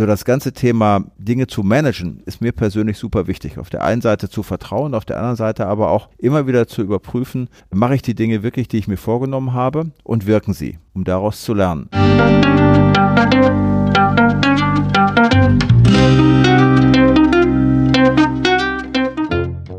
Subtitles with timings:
[0.00, 3.58] Also das ganze Thema Dinge zu managen ist mir persönlich super wichtig.
[3.58, 6.80] Auf der einen Seite zu vertrauen, auf der anderen Seite aber auch immer wieder zu
[6.80, 11.04] überprüfen, mache ich die Dinge wirklich, die ich mir vorgenommen habe und wirken sie, um
[11.04, 11.90] daraus zu lernen.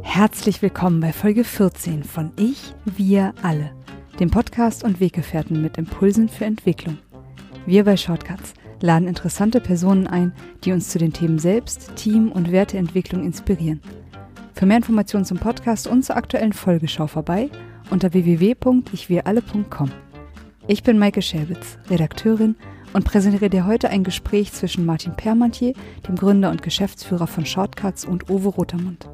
[0.04, 3.72] Herzlich willkommen bei Folge 14 von Ich, Wir, Alle,
[4.20, 7.00] dem Podcast und Weggefährten mit Impulsen für Entwicklung.
[7.66, 8.54] Wir bei Shortcuts
[8.84, 10.34] laden interessante Personen ein,
[10.64, 13.82] die uns zu den Themen Selbst, Team und Werteentwicklung inspirieren.
[14.54, 17.50] Für mehr Informationen zum Podcast und zur aktuellen Folge schau vorbei
[17.90, 19.92] unter www.ichwiralle.com.
[20.68, 22.56] Ich bin Maike Scherbitz, Redakteurin
[22.94, 25.74] und präsentiere dir heute ein Gespräch zwischen Martin Permantier,
[26.08, 29.10] dem Gründer und Geschäftsführer von Shortcuts, und Uwe Rotermund.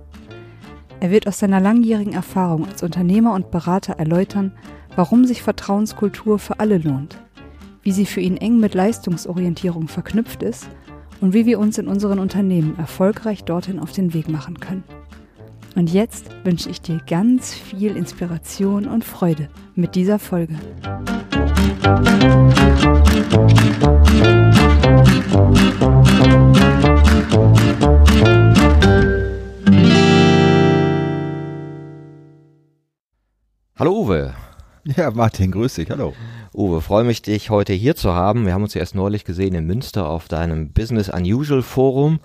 [0.99, 4.51] Er wird aus seiner langjährigen Erfahrung als Unternehmer und Berater erläutern,
[4.95, 7.19] warum sich Vertrauenskultur für alle lohnt
[7.87, 10.67] wie sie für ihn eng mit Leistungsorientierung verknüpft ist
[11.21, 14.83] und wie wir uns in unseren Unternehmen erfolgreich dorthin auf den Weg machen können.
[15.73, 20.55] Und jetzt wünsche ich dir ganz viel Inspiration und Freude mit dieser Folge.
[33.77, 34.33] Hallo Uwe.
[34.83, 35.89] Ja, Martin, grüß dich.
[35.89, 36.13] Hallo.
[36.57, 38.47] Uwe, freue mich, dich heute hier zu haben.
[38.47, 42.19] Wir haben uns ja erst neulich gesehen in Münster auf deinem Business Unusual Forum.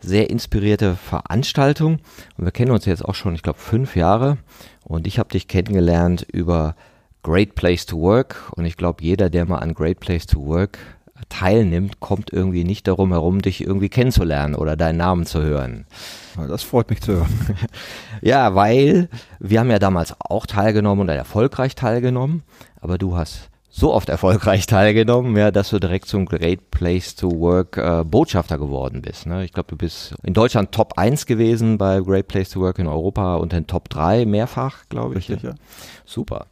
[0.00, 1.98] Sehr inspirierte Veranstaltung.
[2.38, 4.38] Und wir kennen uns jetzt auch schon, ich glaube, fünf Jahre.
[4.84, 6.76] Und ich habe dich kennengelernt über
[7.22, 8.50] Great Place to Work.
[8.56, 10.78] Und ich glaube, jeder, der mal an Great Place to Work
[11.28, 15.84] teilnimmt, kommt irgendwie nicht darum herum, dich irgendwie kennenzulernen oder deinen Namen zu hören.
[16.36, 17.38] Das freut mich zu hören.
[18.22, 22.44] ja, weil wir haben ja damals auch teilgenommen und erfolgreich teilgenommen,
[22.80, 27.30] aber du hast so oft erfolgreich teilgenommen, ja, dass du direkt zum Great Place to
[27.40, 29.26] Work äh, Botschafter geworden bist.
[29.26, 29.44] Ne?
[29.44, 32.86] Ich glaube, du bist in Deutschland Top 1 gewesen bei Great Place to Work in
[32.86, 35.28] Europa und in Top 3 mehrfach, glaube ich.
[35.28, 35.54] Richtig, ja.
[36.04, 36.46] Super.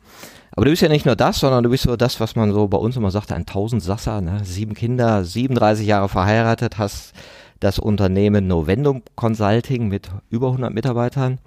[0.50, 2.66] Aber du bist ja nicht nur das, sondern du bist so das, was man so
[2.66, 4.41] bei uns immer sagt, ein Tausendsasser, ne?
[4.43, 7.12] sieben Kinder, 37 Jahre verheiratet, hast
[7.60, 11.39] das Unternehmen Novendum Consulting mit über 100 Mitarbeitern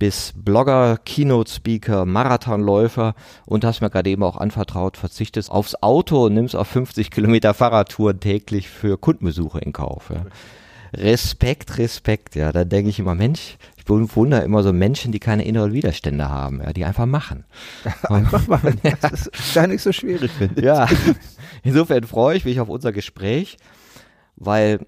[0.00, 6.34] bis Blogger, Keynote-Speaker, Marathonläufer und hast mir gerade eben auch anvertraut, verzichtest aufs Auto und
[6.34, 10.10] nimmst auf 50 Kilometer Fahrradtouren täglich für Kundenbesuche in Kauf.
[10.10, 10.24] Ja.
[10.94, 12.50] Respekt, Respekt, ja.
[12.50, 16.62] Da denke ich immer, Mensch, ich bewundere immer so Menschen, die keine inneren Widerstände haben,
[16.62, 17.44] ja, die einfach machen.
[18.04, 18.80] einfach machen.
[19.02, 20.66] Das ist gar nicht so schwierig, finde ich.
[20.66, 20.88] Ja.
[21.62, 23.58] Insofern freue ich mich auf unser Gespräch,
[24.36, 24.80] weil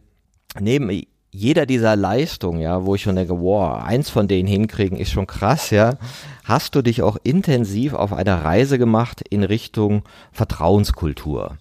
[0.59, 0.89] neben
[1.35, 5.27] jeder dieser Leistungen, ja, wo ich schon denke, wow, eins von denen hinkriegen ist schon
[5.27, 5.95] krass, ja,
[6.45, 11.57] hast du dich auch intensiv auf eine Reise gemacht in Richtung Vertrauenskultur.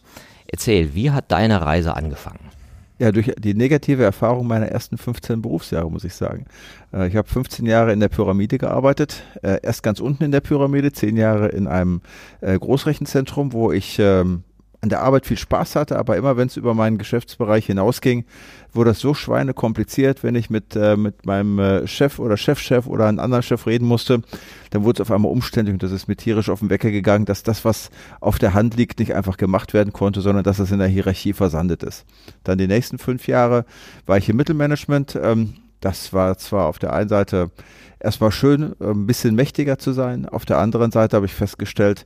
[0.47, 2.51] Erzähl, wie hat deine Reise angefangen?
[2.99, 6.45] Ja, durch die negative Erfahrung meiner ersten 15 Berufsjahre, muss ich sagen.
[6.93, 10.41] Äh, ich habe 15 Jahre in der Pyramide gearbeitet, äh, erst ganz unten in der
[10.41, 12.01] Pyramide, 10 Jahre in einem
[12.41, 14.43] äh, Großrechenzentrum, wo ich ähm,
[14.81, 18.25] an der Arbeit viel Spaß hatte, aber immer wenn es über meinen Geschäftsbereich hinausging,
[18.73, 23.07] wurde das so schweinekompliziert, wenn ich mit, äh, mit meinem äh, Chef oder Chefchef oder
[23.07, 24.23] einem anderen Chef reden musste,
[24.71, 27.25] dann wurde es auf einmal umständlich und das ist mir tierisch auf den Wecker gegangen,
[27.25, 30.71] dass das, was auf der Hand liegt, nicht einfach gemacht werden konnte, sondern dass es
[30.71, 32.05] in der Hierarchie versandet ist.
[32.43, 33.65] Dann die nächsten fünf Jahre
[34.07, 35.19] war ich im Mittelmanagement.
[35.21, 37.51] Ähm, das war zwar auf der einen Seite
[37.99, 40.27] erstmal schön, äh, ein bisschen mächtiger zu sein.
[40.27, 42.05] Auf der anderen Seite habe ich festgestellt,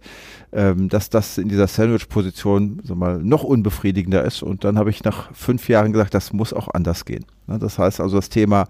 [0.51, 2.81] ähm, dass das in dieser Sandwich-Position
[3.21, 4.43] noch unbefriedigender ist.
[4.43, 7.25] Und dann habe ich nach fünf Jahren gesagt, das muss auch anders gehen.
[7.47, 8.65] Ne, das heißt also das Thema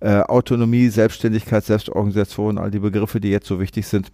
[0.00, 4.12] äh, Autonomie, Selbstständigkeit, Selbstorganisation, all die Begriffe, die jetzt so wichtig sind,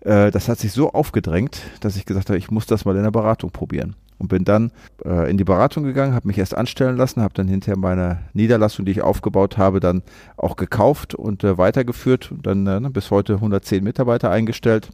[0.00, 3.02] äh, das hat sich so aufgedrängt, dass ich gesagt habe, ich muss das mal in
[3.02, 4.72] der Beratung probieren und bin dann
[5.04, 8.86] äh, in die Beratung gegangen, habe mich erst anstellen lassen, habe dann hinterher meine Niederlassung,
[8.86, 10.02] die ich aufgebaut habe, dann
[10.38, 14.88] auch gekauft und äh, weitergeführt und dann äh, bis heute 110 Mitarbeiter eingestellt.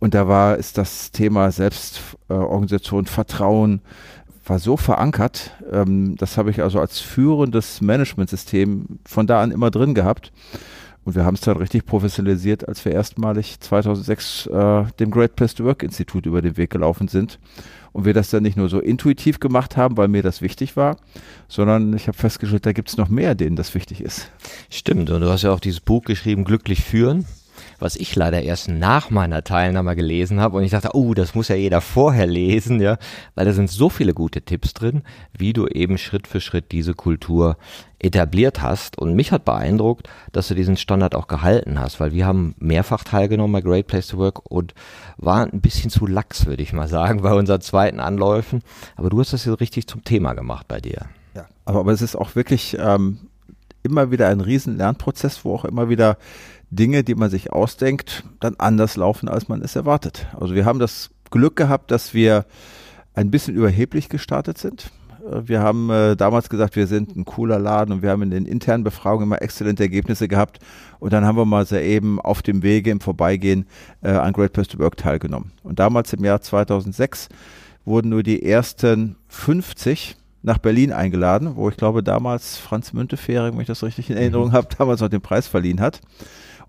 [0.00, 3.80] Und da war ist das Thema Selbstorganisation, Vertrauen
[4.44, 5.52] war so verankert.
[5.70, 10.32] Ähm, das habe ich also als führendes Managementsystem von da an immer drin gehabt.
[11.04, 15.54] Und wir haben es dann richtig professionalisiert, als wir erstmalig 2006 äh, dem Great Place
[15.54, 17.38] to Work Institut über den Weg gelaufen sind
[17.92, 20.96] und wir das dann nicht nur so intuitiv gemacht haben, weil mir das wichtig war,
[21.48, 24.30] sondern ich habe festgestellt, da gibt es noch mehr, denen das wichtig ist.
[24.70, 27.26] Stimmt, und du hast ja auch dieses Buch geschrieben, Glücklich führen
[27.78, 30.56] was ich leider erst nach meiner Teilnahme gelesen habe.
[30.56, 32.98] Und ich dachte, oh, das muss ja jeder vorher lesen, ja,
[33.34, 35.02] weil da sind so viele gute Tipps drin,
[35.36, 37.56] wie du eben Schritt für Schritt diese Kultur
[37.98, 38.98] etabliert hast.
[38.98, 43.04] Und mich hat beeindruckt, dass du diesen Standard auch gehalten hast, weil wir haben mehrfach
[43.04, 44.74] teilgenommen bei Great Place to Work und
[45.16, 48.62] waren ein bisschen zu lax, würde ich mal sagen, bei unseren zweiten Anläufen,
[48.96, 51.06] aber du hast das jetzt richtig zum Thema gemacht bei dir.
[51.34, 53.18] Ja, aber, aber es ist auch wirklich ähm,
[53.82, 56.18] immer wieder ein riesen Lernprozess, wo auch immer wieder
[56.70, 60.26] Dinge, die man sich ausdenkt, dann anders laufen, als man es erwartet.
[60.38, 62.44] Also wir haben das Glück gehabt, dass wir
[63.14, 64.90] ein bisschen überheblich gestartet sind.
[65.28, 68.30] Äh, wir haben äh, damals gesagt, wir sind ein cooler Laden und wir haben in
[68.30, 70.58] den internen Befragungen immer exzellente Ergebnisse gehabt.
[70.98, 73.66] Und dann haben wir mal sehr eben auf dem Wege im Vorbeigehen
[74.02, 75.52] äh, an Great Place to Work teilgenommen.
[75.62, 77.28] Und damals im Jahr 2006
[77.84, 83.60] wurden nur die ersten 50 nach Berlin eingeladen, wo ich glaube damals Franz Müntefering, wenn
[83.60, 84.52] ich das richtig in Erinnerung mhm.
[84.52, 86.00] habe, damals noch den Preis verliehen hat.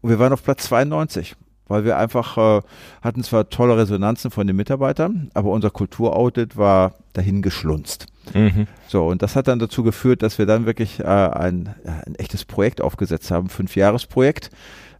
[0.02, 1.36] Und wir waren auf Platz 92,
[1.68, 2.62] weil wir einfach äh,
[3.02, 8.08] hatten zwar tolle Resonanzen von den Mitarbeitern, aber unser Kulturaudit war dahin geschlunzt.
[8.34, 8.68] Mhm.
[8.88, 12.46] So, und das hat dann dazu geführt, dass wir dann wirklich äh, ein, ein echtes
[12.46, 14.50] Projekt aufgesetzt haben, Fünfjahresprojekt,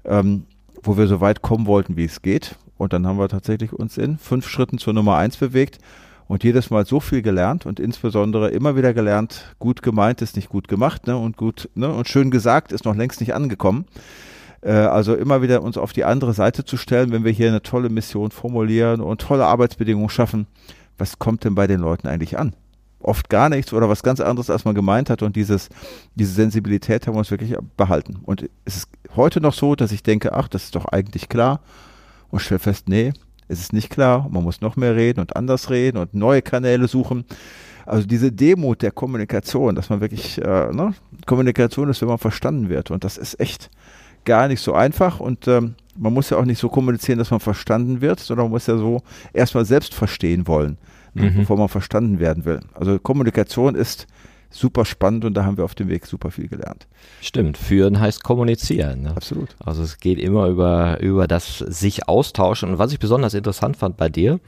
[0.06, 0.46] ähm,
[0.84, 2.56] wo wir so weit kommen wollten, wie es geht.
[2.78, 5.80] Und dann haben wir tatsächlich uns in fünf Schritten zur Nummer eins bewegt
[6.30, 10.48] und jedes Mal so viel gelernt und insbesondere immer wieder gelernt, gut gemeint ist nicht
[10.48, 13.86] gut gemacht ne, und gut ne, und schön gesagt ist noch längst nicht angekommen.
[14.62, 17.62] Äh, also immer wieder uns auf die andere Seite zu stellen, wenn wir hier eine
[17.62, 20.48] tolle Mission formulieren und tolle Arbeitsbedingungen schaffen.
[20.98, 22.56] Was kommt denn bei den Leuten eigentlich an?
[23.02, 25.22] Oft gar nichts oder was ganz anderes, als man gemeint hat.
[25.22, 25.70] Und dieses,
[26.16, 28.20] diese Sensibilität haben wir uns wirklich behalten.
[28.24, 31.62] Und es ist heute noch so, dass ich denke, ach, das ist doch eigentlich klar.
[32.30, 33.14] Und stelle fest, nee,
[33.48, 36.88] es ist nicht klar, man muss noch mehr reden und anders reden und neue Kanäle
[36.88, 37.26] suchen.
[37.86, 40.94] Also diese Demut der Kommunikation, dass man wirklich, äh, ne,
[41.26, 42.92] Kommunikation ist, wenn man verstanden wird.
[42.92, 43.72] Und das ist echt
[44.26, 45.20] gar nicht so einfach.
[45.20, 48.52] Und ähm, man muss ja auch nicht so kommunizieren, dass man verstanden wird, sondern man
[48.52, 49.02] muss ja so
[49.34, 50.78] erstmal selbst verstehen wollen,
[51.14, 51.38] ne, mhm.
[51.38, 52.62] bevor man verstanden werden will.
[52.74, 54.08] Also Kommunikation ist
[54.50, 56.88] super spannend und da haben wir auf dem Weg super viel gelernt.
[57.22, 59.04] Stimmt, führen heißt kommunizieren.
[59.04, 59.12] Ne?
[59.12, 59.56] Absolut.
[59.60, 62.70] Also es geht immer über, über das sich austauschen.
[62.70, 64.40] Und was ich besonders interessant fand bei dir,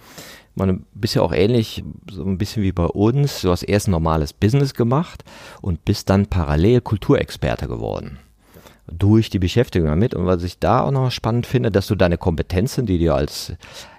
[0.56, 3.42] man bist ja auch ähnlich, so ein bisschen wie bei uns.
[3.42, 5.24] Du hast erst ein normales Business gemacht
[5.62, 8.20] und bist dann parallel Kulturexperte geworden.
[8.88, 10.14] Durch die Beschäftigung damit.
[10.14, 13.54] Und was ich da auch noch spannend finde, dass du deine Kompetenzen, die du als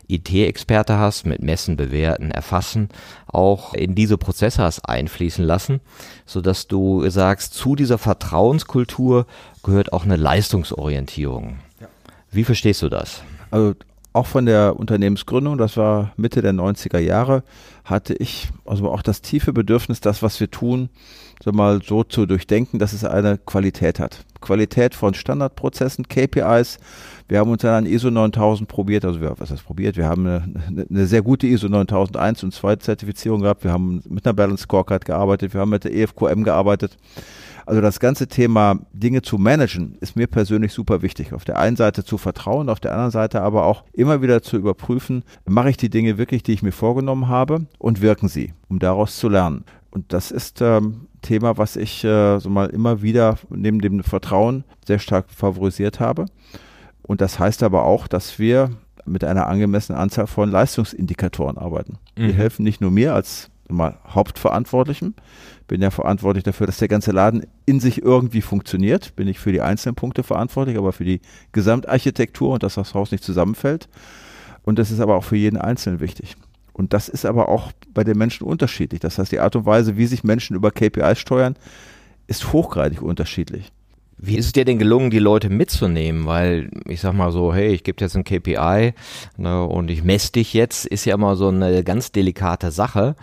[0.09, 2.89] IT-Experte hast, mit Messen, Bewerten, Erfassen,
[3.27, 5.81] auch in diese Prozesse hast einfließen lassen,
[6.27, 9.27] so dass du sagst, zu dieser Vertrauenskultur
[9.63, 11.61] gehört auch eine Leistungsorientierung.
[11.81, 11.89] Ja.
[12.31, 13.23] Wie verstehst du das?
[13.51, 13.75] Also
[14.13, 17.43] auch von der Unternehmensgründung, das war Mitte der 90er Jahre,
[17.85, 20.91] hatte ich also auch das tiefe Bedürfnis, das, was wir tun,
[21.43, 24.25] so mal so zu durchdenken, dass es eine Qualität hat.
[24.41, 26.79] Qualität von Standardprozessen, KPIs.
[27.29, 29.97] Wir haben uns an ISO 9000 probiert, also wir, was heißt probiert?
[29.97, 33.65] Wir haben eine, eine sehr gute ISO 9001 und 2 Zertifizierung gehabt.
[33.65, 35.53] Wir haben mit einer Balance Scorecard gearbeitet.
[35.55, 36.97] Wir haben mit der EFQM gearbeitet.
[37.67, 41.33] Also das ganze Thema Dinge zu managen ist mir persönlich super wichtig.
[41.33, 44.57] Auf der einen Seite zu vertrauen, auf der anderen Seite aber auch immer wieder zu
[44.57, 48.79] überprüfen, mache ich die Dinge wirklich, die ich mir vorgenommen habe und wirken sie, um
[48.79, 49.65] daraus zu lernen.
[49.91, 54.65] Und das ist ähm, Thema, was ich äh, so mal immer wieder neben dem Vertrauen
[54.87, 56.27] sehr stark favorisiert habe.
[57.03, 58.71] Und das heißt aber auch, dass wir
[59.05, 61.99] mit einer angemessenen Anzahl von Leistungsindikatoren arbeiten.
[62.17, 62.29] Mhm.
[62.29, 65.15] Die helfen nicht nur mir als mal Hauptverantwortlichen,
[65.67, 69.17] bin ja verantwortlich dafür, dass der ganze Laden in sich irgendwie funktioniert.
[69.17, 71.21] Bin ich für die einzelnen Punkte verantwortlich, aber für die
[71.53, 73.89] Gesamtarchitektur und dass das Haus nicht zusammenfällt.
[74.63, 76.37] Und das ist aber auch für jeden Einzelnen wichtig.
[76.73, 79.01] Und das ist aber auch bei den Menschen unterschiedlich.
[79.01, 81.57] Das heißt, die Art und Weise, wie sich Menschen über KPIs steuern,
[82.27, 83.73] ist hochgradig unterschiedlich.
[84.25, 86.27] Wie ist es dir denn gelungen, die Leute mitzunehmen?
[86.27, 88.95] Weil ich sag mal so, hey, ich gebe jetzt ein KPI
[89.37, 93.17] ne, und ich messe dich jetzt, ist ja immer so eine ganz delikate Sache.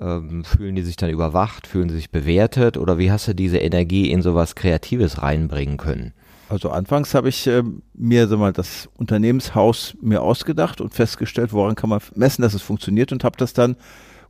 [0.00, 3.58] Ähm, fühlen die sich dann überwacht, fühlen sie sich bewertet oder wie hast du diese
[3.58, 6.12] Energie in sowas Kreatives reinbringen können?
[6.48, 7.62] Also anfangs habe ich äh,
[7.94, 12.62] mir so mal das Unternehmenshaus mir ausgedacht und festgestellt, woran kann man messen, dass es
[12.62, 13.76] funktioniert und habe das dann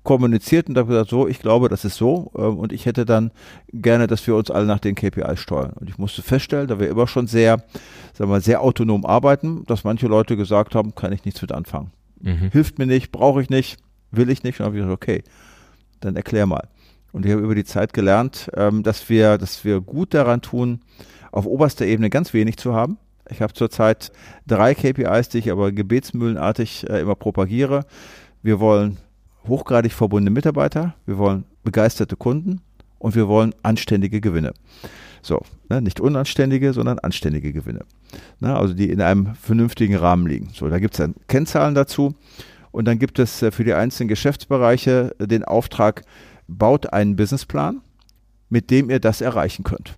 [0.03, 3.33] kommuniziert und habe gesagt, so, ich glaube, das ist so äh, und ich hätte dann
[3.73, 5.73] gerne, dass wir uns alle nach den KPIs steuern.
[5.75, 7.59] Und ich musste feststellen, da wir immer schon sehr,
[8.15, 11.53] sagen wir mal, sehr autonom arbeiten, dass manche Leute gesagt haben, kann ich nichts mit
[11.53, 11.91] anfangen.
[12.23, 12.51] Mhm.
[12.51, 13.79] Hilft mir nicht, brauche ich nicht,
[14.11, 14.61] will ich nicht.
[14.61, 15.23] Und habe ich gesagt, okay,
[16.01, 16.69] dann erklär mal.
[17.13, 20.81] Und ich habe über die Zeit gelernt, ähm, dass wir, dass wir gut daran tun,
[21.33, 22.99] auf oberster Ebene ganz wenig zu haben.
[23.29, 24.13] Ich habe zurzeit
[24.47, 27.85] drei KPIs, die ich aber gebetsmühlenartig äh, immer propagiere.
[28.43, 28.99] Wir wollen
[29.49, 32.61] hochgradig verbundene Mitarbeiter, wir wollen begeisterte Kunden
[32.99, 34.53] und wir wollen anständige Gewinne.
[35.23, 37.85] So, ne, nicht unanständige, sondern anständige Gewinne.
[38.39, 40.51] Ne, also die in einem vernünftigen Rahmen liegen.
[40.53, 42.15] So, da gibt es dann Kennzahlen dazu.
[42.71, 46.03] Und dann gibt es äh, für die einzelnen Geschäftsbereiche den Auftrag,
[46.47, 47.81] baut einen Businessplan,
[48.51, 49.97] mit dem ihr das erreichen könnt.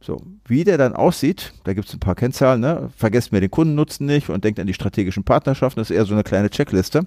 [0.00, 2.88] So, wie der dann aussieht, da gibt es ein paar Kennzahlen, ne?
[2.96, 6.14] vergesst mir den Kundennutzen nicht und denkt an die strategischen Partnerschaften, das ist eher so
[6.14, 7.02] eine kleine Checkliste.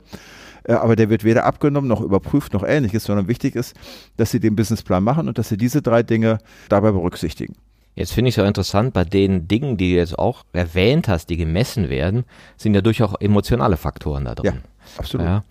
[0.63, 3.75] Äh, aber der wird weder abgenommen noch überprüft noch ähnliches, sondern wichtig ist,
[4.17, 6.37] dass Sie den Businessplan machen und dass Sie diese drei Dinge
[6.69, 7.55] dabei berücksichtigen.
[7.95, 11.29] Jetzt finde ich es ja interessant, bei den Dingen, die du jetzt auch erwähnt hast,
[11.29, 12.23] die gemessen werden,
[12.57, 14.55] sind ja durchaus emotionale Faktoren da drin.
[14.55, 15.27] Ja, absolut.
[15.27, 15.43] Ja.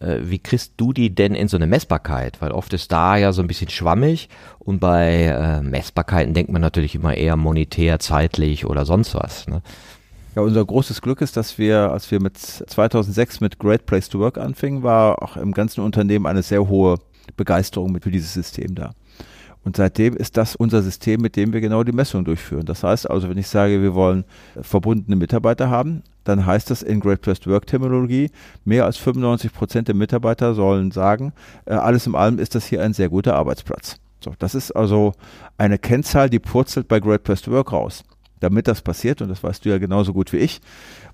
[0.00, 2.40] Äh, wie kriegst du die denn in so eine Messbarkeit?
[2.40, 6.62] Weil oft ist da ja so ein bisschen schwammig und bei äh, Messbarkeiten denkt man
[6.62, 9.46] natürlich immer eher monetär, zeitlich oder sonst was.
[9.46, 9.62] Ne?
[10.34, 14.18] Ja, unser großes Glück ist, dass wir, als wir mit 2006 mit Great Place to
[14.18, 16.96] Work anfingen, war auch im ganzen Unternehmen eine sehr hohe
[17.36, 18.94] Begeisterung für dieses System da.
[19.64, 22.66] Und seitdem ist das unser System, mit dem wir genau die Messung durchführen.
[22.66, 24.24] Das heißt also, wenn ich sage, wir wollen
[24.60, 28.30] verbundene Mitarbeiter haben, dann heißt das in Great Place Work Terminologie,
[28.64, 31.32] mehr als 95 Prozent der Mitarbeiter sollen sagen,
[31.64, 33.96] äh, alles in allem ist das hier ein sehr guter Arbeitsplatz.
[34.22, 35.12] So, das ist also
[35.58, 38.04] eine Kennzahl, die purzelt bei Great Place Work raus.
[38.40, 40.60] Damit das passiert, und das weißt du ja genauso gut wie ich,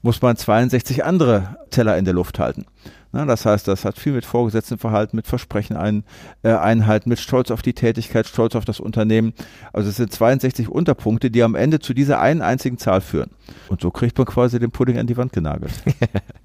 [0.03, 2.67] muss man 62 andere Teller in der Luft halten.
[3.12, 6.05] Na, das heißt, das hat viel mit Vorgesetztenverhalten, mit Versprechen ein,
[6.43, 9.33] äh, einhalten, mit Stolz auf die Tätigkeit, Stolz auf das Unternehmen.
[9.73, 13.31] Also es sind 62 Unterpunkte, die am Ende zu dieser einen einzigen Zahl führen.
[13.69, 15.73] Und so kriegt man quasi den Pudding an die Wand genagelt.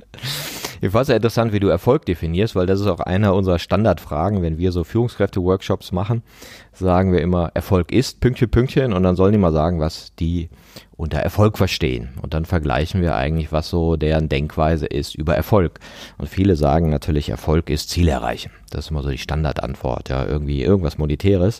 [0.81, 3.59] Ich fand es ja interessant, wie du Erfolg definierst, weil das ist auch einer unserer
[3.59, 6.21] Standardfragen, wenn wir so Führungskräfte-Workshops machen,
[6.73, 10.49] sagen wir immer, Erfolg ist Pünktchen, Pünktchen und dann sollen die mal sagen, was die
[10.97, 12.09] unter Erfolg verstehen.
[12.21, 15.79] Und dann vergleichen wir eigentlich, was so deren Denkweise ist über Erfolg.
[16.17, 18.51] Und viele sagen natürlich, Erfolg ist Ziel erreichen.
[18.69, 21.59] Das ist immer so die Standardantwort, ja, irgendwie irgendwas Monetäres.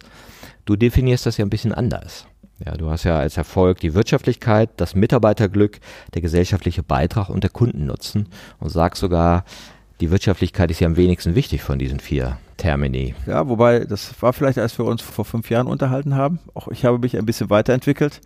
[0.66, 2.28] Du definierst das ja ein bisschen anders.
[2.64, 5.80] Ja, du hast ja als Erfolg die Wirtschaftlichkeit, das Mitarbeiterglück,
[6.14, 9.44] der gesellschaftliche Beitrag und der Kundennutzen und sagst sogar,
[10.00, 13.14] die Wirtschaftlichkeit ist ja am wenigsten wichtig von diesen vier Termini.
[13.28, 16.40] Ja, wobei, das war vielleicht, als wir uns vor fünf Jahren unterhalten haben.
[16.54, 18.22] Auch ich habe mich ein bisschen weiterentwickelt.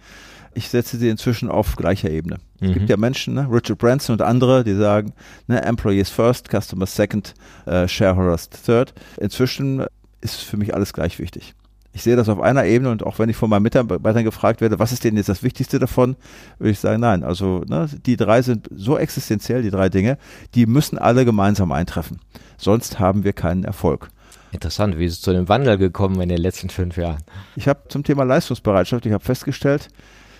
[0.53, 2.37] Ich setze sie inzwischen auf gleicher Ebene.
[2.59, 2.67] Mhm.
[2.67, 2.89] Es gibt mhm.
[2.89, 5.13] ja Menschen, ne, Richard Branson und andere, die sagen,
[5.47, 7.33] ne, Employees first, Customers second,
[7.67, 8.93] uh, Shareholders third.
[9.17, 9.85] Inzwischen
[10.21, 11.55] ist für mich alles gleich wichtig
[11.91, 14.77] ich sehe das auf einer Ebene und auch wenn ich von meinen Mitarbeitern gefragt werde,
[14.79, 16.15] was ist denn jetzt das Wichtigste davon,
[16.59, 17.23] würde ich sagen, nein.
[17.23, 20.17] Also ne, die drei sind so existenziell, die drei Dinge,
[20.53, 22.19] die müssen alle gemeinsam eintreffen.
[22.57, 24.09] Sonst haben wir keinen Erfolg.
[24.51, 27.23] Interessant, wie ist es zu dem Wandel gekommen in den letzten fünf Jahren?
[27.55, 29.89] Ich habe zum Thema Leistungsbereitschaft, ich habe festgestellt,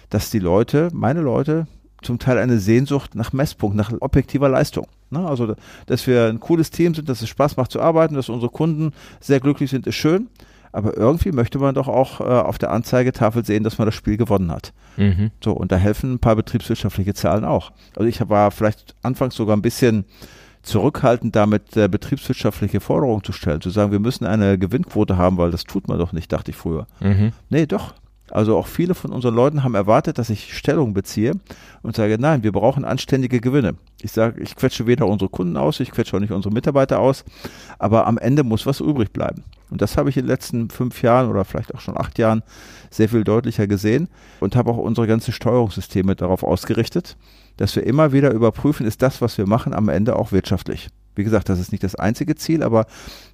[0.09, 1.67] dass die Leute, meine Leute,
[2.01, 4.87] zum Teil eine Sehnsucht nach Messpunkt, nach objektiver Leistung.
[5.09, 5.27] Ne?
[5.27, 8.51] Also, dass wir ein cooles Team sind, dass es Spaß macht zu arbeiten, dass unsere
[8.51, 10.29] Kunden sehr glücklich sind, ist schön
[10.71, 14.17] aber irgendwie möchte man doch auch äh, auf der Anzeigetafel sehen, dass man das Spiel
[14.17, 14.73] gewonnen hat.
[14.97, 15.31] Mhm.
[15.43, 17.71] So, und da helfen ein paar betriebswirtschaftliche Zahlen auch.
[17.95, 20.05] Also ich war vielleicht anfangs sogar ein bisschen
[20.61, 25.51] zurückhaltend damit, äh, betriebswirtschaftliche Forderungen zu stellen, zu sagen, wir müssen eine Gewinnquote haben, weil
[25.51, 26.85] das tut man doch nicht, dachte ich früher.
[26.99, 27.31] Mhm.
[27.49, 27.93] Nee, doch.
[28.31, 31.33] Also auch viele von unseren Leuten haben erwartet, dass ich Stellung beziehe
[31.81, 33.75] und sage, nein, wir brauchen anständige Gewinne.
[34.01, 37.25] Ich sage, ich quetsche weder unsere Kunden aus, ich quetsche auch nicht unsere Mitarbeiter aus,
[37.79, 39.43] aber am Ende muss was übrig bleiben.
[39.69, 42.43] Und das habe ich in den letzten fünf Jahren oder vielleicht auch schon acht Jahren
[42.89, 44.09] sehr viel deutlicher gesehen
[44.39, 47.17] und habe auch unsere ganzen Steuerungssysteme darauf ausgerichtet,
[47.57, 50.89] dass wir immer wieder überprüfen, ist das, was wir machen, am Ende auch wirtschaftlich.
[51.15, 52.85] Wie gesagt, das ist nicht das einzige Ziel, aber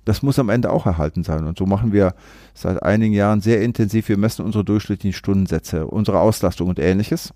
[0.05, 1.45] das muss am Ende auch erhalten sein.
[1.45, 2.15] Und so machen wir
[2.55, 4.09] seit einigen Jahren sehr intensiv.
[4.09, 7.33] Wir messen unsere durchschnittlichen Stundensätze, unsere Auslastung und ähnliches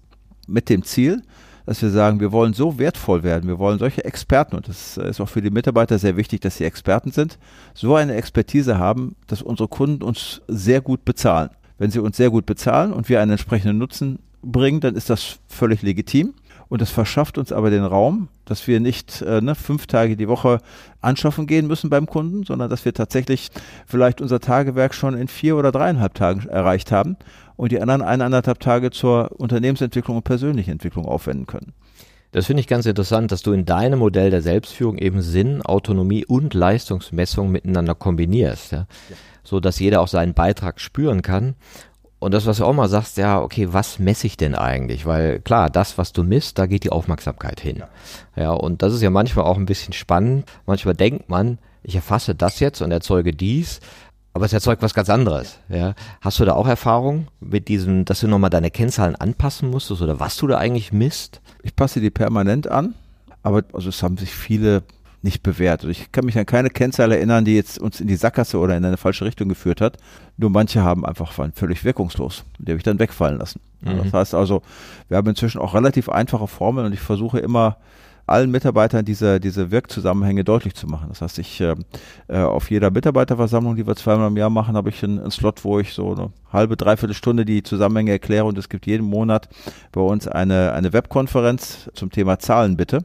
[0.48, 1.22] mit dem Ziel,
[1.70, 5.22] dass wir sagen, wir wollen so wertvoll werden, wir wollen solche Experten, und das ist
[5.22, 7.38] auch für die Mitarbeiter sehr wichtig, dass sie Experten sind,
[7.76, 11.52] so eine Expertise haben, dass unsere Kunden uns sehr gut bezahlen.
[11.78, 15.38] Wenn sie uns sehr gut bezahlen und wir einen entsprechenden Nutzen bringen, dann ist das
[15.48, 16.34] völlig legitim.
[16.70, 20.28] Und das verschafft uns aber den Raum, dass wir nicht äh, ne, fünf Tage die
[20.28, 20.62] Woche
[21.02, 23.50] anschaffen gehen müssen beim Kunden, sondern dass wir tatsächlich
[23.86, 27.16] vielleicht unser Tagewerk schon in vier oder dreieinhalb Tagen erreicht haben
[27.60, 31.74] und die anderen eineinhalb Tage zur Unternehmensentwicklung und persönlichen Entwicklung aufwenden können.
[32.32, 36.24] Das finde ich ganz interessant, dass du in deinem Modell der Selbstführung eben Sinn, Autonomie
[36.24, 38.88] und Leistungsmessung miteinander kombinierst, ja?
[39.10, 39.16] ja.
[39.44, 41.56] so dass jeder auch seinen Beitrag spüren kann
[42.20, 45.06] und das, was du auch mal sagst, ja, okay, was messe ich denn eigentlich?
[45.06, 47.84] Weil klar, das, was du misst, da geht die Aufmerksamkeit hin.
[48.38, 48.44] Ja.
[48.44, 50.46] ja, und das ist ja manchmal auch ein bisschen spannend.
[50.66, 53.82] Manchmal denkt man, ich erfasse das jetzt und erzeuge dies,
[54.40, 55.60] aber es erzeugt was ganz anderes.
[55.68, 55.96] Ja.
[56.22, 60.22] Hast du da auch Erfahrung mit diesem, dass du nochmal deine Kennzahlen anpassen musstest oder
[60.22, 61.42] was du da eigentlich misst?
[61.62, 62.96] Ich passe die permanent an,
[63.44, 64.84] aber also es haben sich viele
[65.22, 65.82] nicht bewährt.
[65.82, 68.78] Also ich kann mich an keine Kennzahl erinnern, die jetzt uns in die Sackgasse oder
[68.78, 69.98] in eine falsche Richtung geführt hat.
[70.38, 72.46] Nur manche haben einfach waren völlig wirkungslos.
[72.60, 73.60] Die habe ich dann wegfallen lassen.
[73.82, 74.04] Mhm.
[74.04, 74.62] Das heißt also,
[75.10, 77.76] wir haben inzwischen auch relativ einfache Formeln und ich versuche immer
[78.30, 81.08] allen Mitarbeitern diese, diese Wirkzusammenhänge deutlich zu machen.
[81.10, 81.76] Das heißt, ich äh,
[82.28, 85.64] äh, auf jeder Mitarbeiterversammlung, die wir zweimal im Jahr machen, habe ich einen, einen Slot,
[85.64, 89.50] wo ich so eine halbe, dreiviertel Stunde die Zusammenhänge erkläre und es gibt jeden Monat
[89.92, 93.04] bei uns eine, eine Webkonferenz zum Thema Zahlen bitte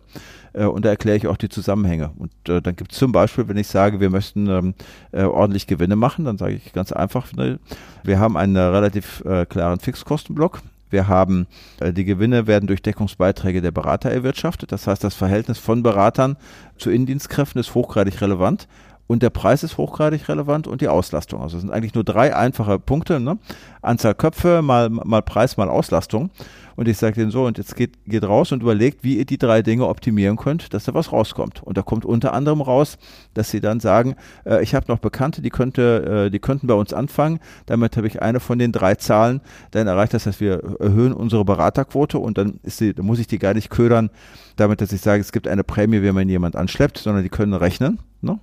[0.55, 2.11] äh, und da erkläre ich auch die Zusammenhänge.
[2.17, 4.75] Und äh, dann gibt es zum Beispiel, wenn ich sage, wir möchten ähm,
[5.13, 7.59] äh, ordentlich Gewinne machen, dann sage ich ganz einfach, ne,
[8.03, 10.63] wir haben einen relativ äh, klaren Fixkostenblock.
[10.95, 11.49] Wir haben,
[11.81, 14.71] äh, die Gewinne werden durch Deckungsbeiträge der Berater erwirtschaftet.
[14.71, 16.37] Das heißt, das Verhältnis von Beratern
[16.79, 18.69] zu Innendienstkräften ist hochgradig relevant
[19.09, 21.43] und der Preis ist hochgradig relevant und die Auslastung.
[21.43, 23.19] Also es sind eigentlich nur drei einfache Punkte.
[23.19, 23.39] Ne?
[23.83, 26.31] Anzahl Köpfe mal, mal Preis mal Auslastung.
[26.77, 29.39] Und ich sage denen so, und jetzt geht, geht raus und überlegt, wie ihr die
[29.39, 31.63] drei Dinge optimieren könnt, dass da was rauskommt.
[31.63, 32.99] Und da kommt unter anderem raus,
[33.35, 36.75] dass sie dann sagen, äh, ich habe noch Bekannte, die könnte, äh, die könnten bei
[36.75, 37.41] uns anfangen.
[37.67, 39.41] Damit habe ich eine von den drei Zahlen
[39.71, 40.15] dann erreicht.
[40.15, 43.55] Das heißt, wir erhöhen unsere Beraterquote und dann ist die, dann muss ich die gar
[43.55, 44.11] nicht ködern,
[44.57, 47.55] damit, dass ich sage, es gibt eine Prämie, wenn man jemand anschleppt, sondern die können
[47.55, 47.99] rechnen.
[48.21, 48.39] Ne?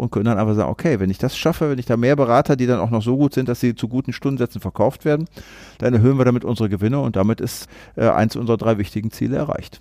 [0.00, 2.56] Und können dann einfach sagen, okay, wenn ich das schaffe, wenn ich da mehr Berater,
[2.56, 5.26] die dann auch noch so gut sind, dass sie zu guten Stundensätzen verkauft werden,
[5.76, 9.36] dann erhöhen wir damit unsere Gewinne und damit ist äh, eins unserer drei wichtigen Ziele
[9.36, 9.78] erreicht.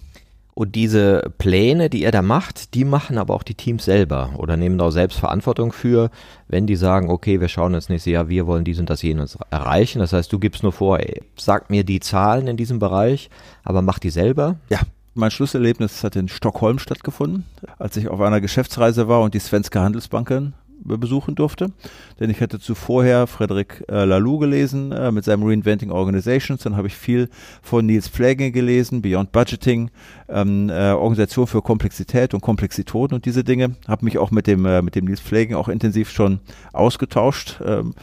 [0.54, 4.58] Und diese Pläne, die ihr da macht, die machen aber auch die Teams selber oder
[4.58, 6.10] nehmen da auch selbst Verantwortung für,
[6.50, 9.38] wenn die sagen, okay, wir schauen jetzt nächstes Jahr, wir wollen dies und das jenes
[9.52, 10.00] erreichen.
[10.00, 13.30] Das heißt, du gibst nur vor, ey, sag mir die Zahlen in diesem Bereich,
[13.64, 14.58] aber mach die selber.
[14.70, 14.80] Ja,
[15.20, 17.46] mein Schlusserlebnis hat in Stockholm stattgefunden,
[17.78, 21.72] als ich auf einer Geschäftsreise war und die Svenska Handelsbanken besuchen durfte.
[22.20, 26.64] Denn ich hatte zuvorher Frederic äh, Laloux gelesen äh, mit seinem Reinventing Organizations.
[26.64, 27.30] Dann habe ich viel
[27.62, 29.92] von Nils Pflegge gelesen, Beyond Budgeting,
[30.28, 33.76] ähm, äh, Organisation für Komplexität und Komplexitoden und diese Dinge.
[33.88, 36.40] Habe mich auch mit dem, äh, mit dem Nils Pflegen auch intensiv schon
[36.74, 37.94] ausgetauscht, ähm,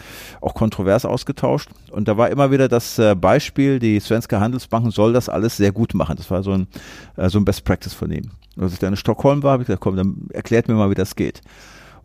[0.40, 1.70] auch kontrovers ausgetauscht.
[1.90, 5.72] Und da war immer wieder das äh, Beispiel, die Svenska Handelsbanken soll das alles sehr
[5.72, 6.16] gut machen.
[6.16, 6.66] Das war so ein,
[7.16, 8.30] äh, so ein Best Practice von ihm.
[8.58, 10.94] Als ich dann in Stockholm war, habe ich gesagt, komm, dann erklärt mir mal, wie
[10.94, 11.42] das geht.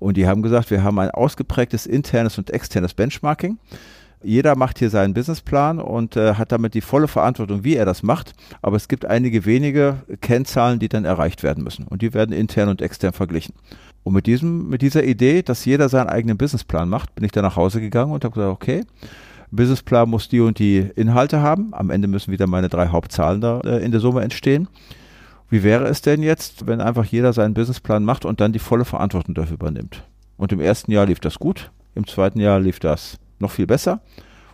[0.01, 3.59] Und die haben gesagt, wir haben ein ausgeprägtes internes und externes Benchmarking.
[4.23, 8.01] Jeder macht hier seinen Businessplan und äh, hat damit die volle Verantwortung, wie er das
[8.01, 8.33] macht.
[8.63, 11.85] Aber es gibt einige wenige Kennzahlen, die dann erreicht werden müssen.
[11.85, 13.53] Und die werden intern und extern verglichen.
[14.03, 17.43] Und mit diesem, mit dieser Idee, dass jeder seinen eigenen Businessplan macht, bin ich dann
[17.43, 18.83] nach Hause gegangen und habe gesagt, okay,
[19.51, 21.75] Businessplan muss die und die Inhalte haben.
[21.75, 24.67] Am Ende müssen wieder meine drei Hauptzahlen da äh, in der Summe entstehen.
[25.51, 28.85] Wie wäre es denn jetzt, wenn einfach jeder seinen Businessplan macht und dann die volle
[28.85, 30.07] Verantwortung dafür übernimmt?
[30.37, 33.99] Und im ersten Jahr lief das gut, im zweiten Jahr lief das noch viel besser.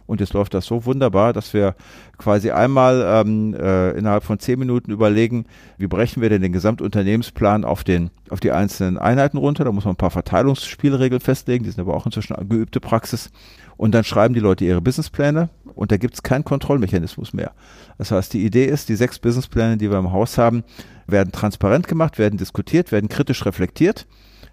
[0.08, 1.76] Und jetzt läuft das so wunderbar, dass wir
[2.18, 5.46] quasi einmal ähm, äh, innerhalb von zehn Minuten überlegen,
[5.78, 9.66] wie brechen wir denn den Gesamtunternehmensplan auf, den, auf die einzelnen Einheiten runter.
[9.66, 13.30] Da muss man ein paar Verteilungsspielregeln festlegen, die sind aber auch inzwischen geübte Praxis.
[13.76, 17.52] Und dann schreiben die Leute ihre Businesspläne und da gibt es keinen Kontrollmechanismus mehr.
[17.98, 20.64] Das heißt, die Idee ist, die sechs Businesspläne, die wir im Haus haben,
[21.06, 24.08] werden transparent gemacht, werden diskutiert, werden kritisch reflektiert.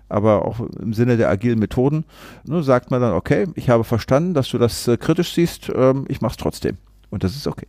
[0.09, 2.05] Aber auch im Sinne der agilen Methoden
[2.45, 6.05] ne, sagt man dann, okay, ich habe verstanden, dass du das äh, kritisch siehst, ähm,
[6.09, 6.77] ich mache es trotzdem.
[7.11, 7.67] Und das ist okay.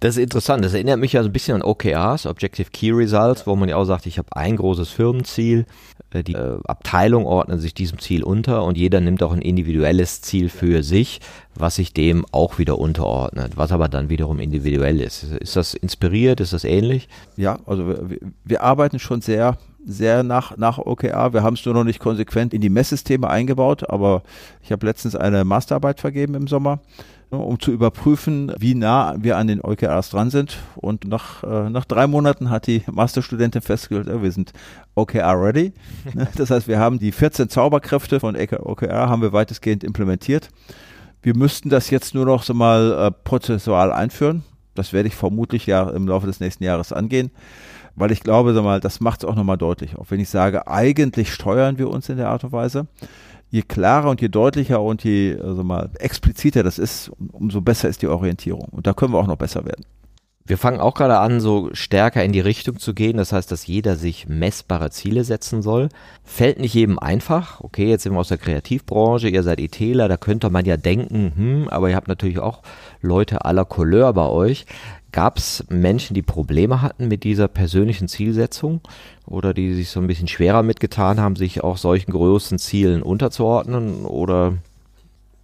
[0.00, 0.62] Das ist interessant.
[0.62, 3.76] Das erinnert mich ja so ein bisschen an OKRs, Objective Key Results, wo man ja
[3.76, 5.64] auch sagt, ich habe ein großes Firmenziel,
[6.10, 10.20] äh, die äh, Abteilung ordnet sich diesem Ziel unter und jeder nimmt auch ein individuelles
[10.20, 11.20] Ziel für sich,
[11.56, 15.24] was sich dem auch wieder unterordnet, was aber dann wiederum individuell ist.
[15.24, 16.40] Ist das inspiriert?
[16.40, 17.08] Ist das ähnlich?
[17.36, 21.34] Ja, also wir, wir arbeiten schon sehr sehr nach, nach OKR.
[21.34, 24.22] Wir haben es nur noch nicht konsequent in die Messsysteme eingebaut, aber
[24.62, 26.80] ich habe letztens eine Masterarbeit vergeben im Sommer
[27.30, 30.58] um zu überprüfen, wie nah wir an den OKRs dran sind.
[30.76, 34.52] Und nach, äh, nach drei Monaten hat die Masterstudentin festgestellt, wir sind
[34.94, 35.72] OKR ready.
[36.36, 40.48] das heißt, wir haben die 14 Zauberkräfte von OKR haben wir weitestgehend implementiert.
[41.24, 44.44] Wir müssten das jetzt nur noch so mal äh, prozessual einführen.
[44.74, 47.30] Das werde ich vermutlich ja im Laufe des nächsten Jahres angehen,
[47.96, 49.96] weil ich glaube, sag mal, das macht es auch nochmal deutlich.
[49.96, 52.86] Auch wenn ich sage, eigentlich steuern wir uns in der Art und Weise
[53.50, 58.02] je klarer und je deutlicher und je also mal expliziter das ist, umso besser ist
[58.02, 58.68] die Orientierung.
[58.70, 59.84] Und da können wir auch noch besser werden.
[60.46, 63.16] Wir fangen auch gerade an, so stärker in die Richtung zu gehen.
[63.16, 65.88] Das heißt, dass jeder sich messbare Ziele setzen soll.
[66.22, 67.62] Fällt nicht jedem einfach.
[67.62, 71.32] Okay, jetzt sind wir aus der Kreativbranche, ihr seid ITler, da könnte man ja denken,
[71.34, 72.60] hm, aber ihr habt natürlich auch
[73.00, 74.66] Leute aller Couleur bei euch.
[75.12, 78.82] Gab es Menschen, die Probleme hatten mit dieser persönlichen Zielsetzung
[79.24, 84.04] oder die sich so ein bisschen schwerer mitgetan haben, sich auch solchen großen Zielen unterzuordnen?
[84.04, 84.58] Oder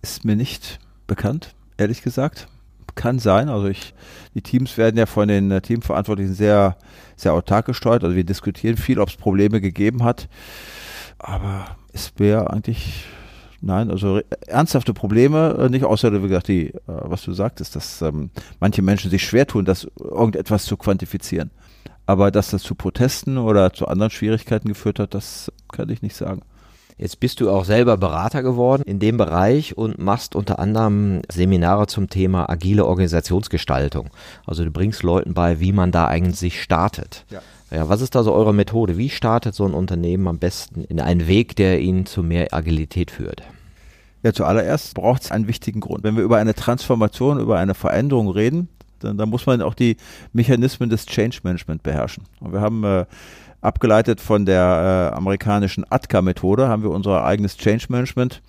[0.02, 2.48] ist mir nicht bekannt, ehrlich gesagt.
[3.00, 3.48] Kann sein.
[3.48, 3.94] Also ich,
[4.34, 6.76] die Teams werden ja von den äh, Teamverantwortlichen sehr,
[7.16, 8.04] sehr autark gesteuert.
[8.04, 10.28] Also wir diskutieren viel, ob es Probleme gegeben hat.
[11.18, 13.06] Aber es wäre eigentlich
[13.62, 18.02] Nein, also ernsthafte Probleme äh, nicht, außer wie gesagt, die, äh, was du sagtest, dass
[18.02, 21.50] ähm, manche Menschen sich schwer tun, das irgendetwas zu quantifizieren.
[22.04, 26.16] Aber dass das zu Protesten oder zu anderen Schwierigkeiten geführt hat, das kann ich nicht
[26.16, 26.42] sagen.
[27.00, 31.86] Jetzt bist du auch selber Berater geworden in dem Bereich und machst unter anderem Seminare
[31.86, 34.10] zum Thema agile Organisationsgestaltung.
[34.44, 37.24] Also du bringst Leuten bei, wie man da eigentlich startet.
[37.30, 37.40] Ja.
[37.70, 38.98] Ja, was ist da so eure Methode?
[38.98, 43.10] Wie startet so ein Unternehmen am besten in einen Weg, der ihn zu mehr Agilität
[43.10, 43.44] führt?
[44.22, 46.04] Ja, zuallererst braucht es einen wichtigen Grund.
[46.04, 49.96] Wenn wir über eine Transformation, über eine Veränderung reden, dann, dann muss man auch die
[50.34, 52.24] Mechanismen des Change Management beherrschen.
[52.40, 53.06] Und wir haben äh,
[53.60, 58.42] abgeleitet von der äh, amerikanischen ATKA-Methode, haben wir unser eigenes Change Management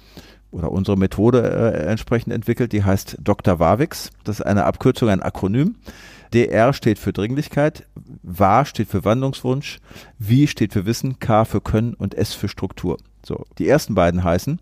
[0.51, 3.59] oder unsere Methode äh, entsprechend entwickelt, die heißt Dr.
[3.59, 4.11] Wavix.
[4.23, 5.75] Das ist eine Abkürzung, ein Akronym.
[6.33, 7.87] DR steht für Dringlichkeit,
[8.23, 9.79] WA steht für Wandlungswunsch,
[10.17, 12.97] W steht für Wissen, K für Können und S für Struktur.
[13.25, 14.59] So, die ersten beiden heißen,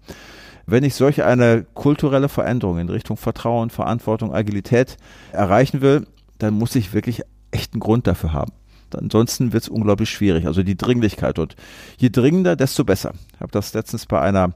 [0.65, 4.97] wenn ich solch eine kulturelle Veränderung in Richtung Vertrauen, Verantwortung, Agilität
[5.31, 6.07] erreichen will,
[6.39, 8.51] dann muss ich wirklich echten Grund dafür haben.
[8.95, 10.45] Ansonsten wird es unglaublich schwierig.
[10.45, 11.39] Also die Dringlichkeit.
[11.39, 11.55] Und
[11.97, 13.13] je dringender, desto besser.
[13.33, 14.53] Ich habe das letztens bei einer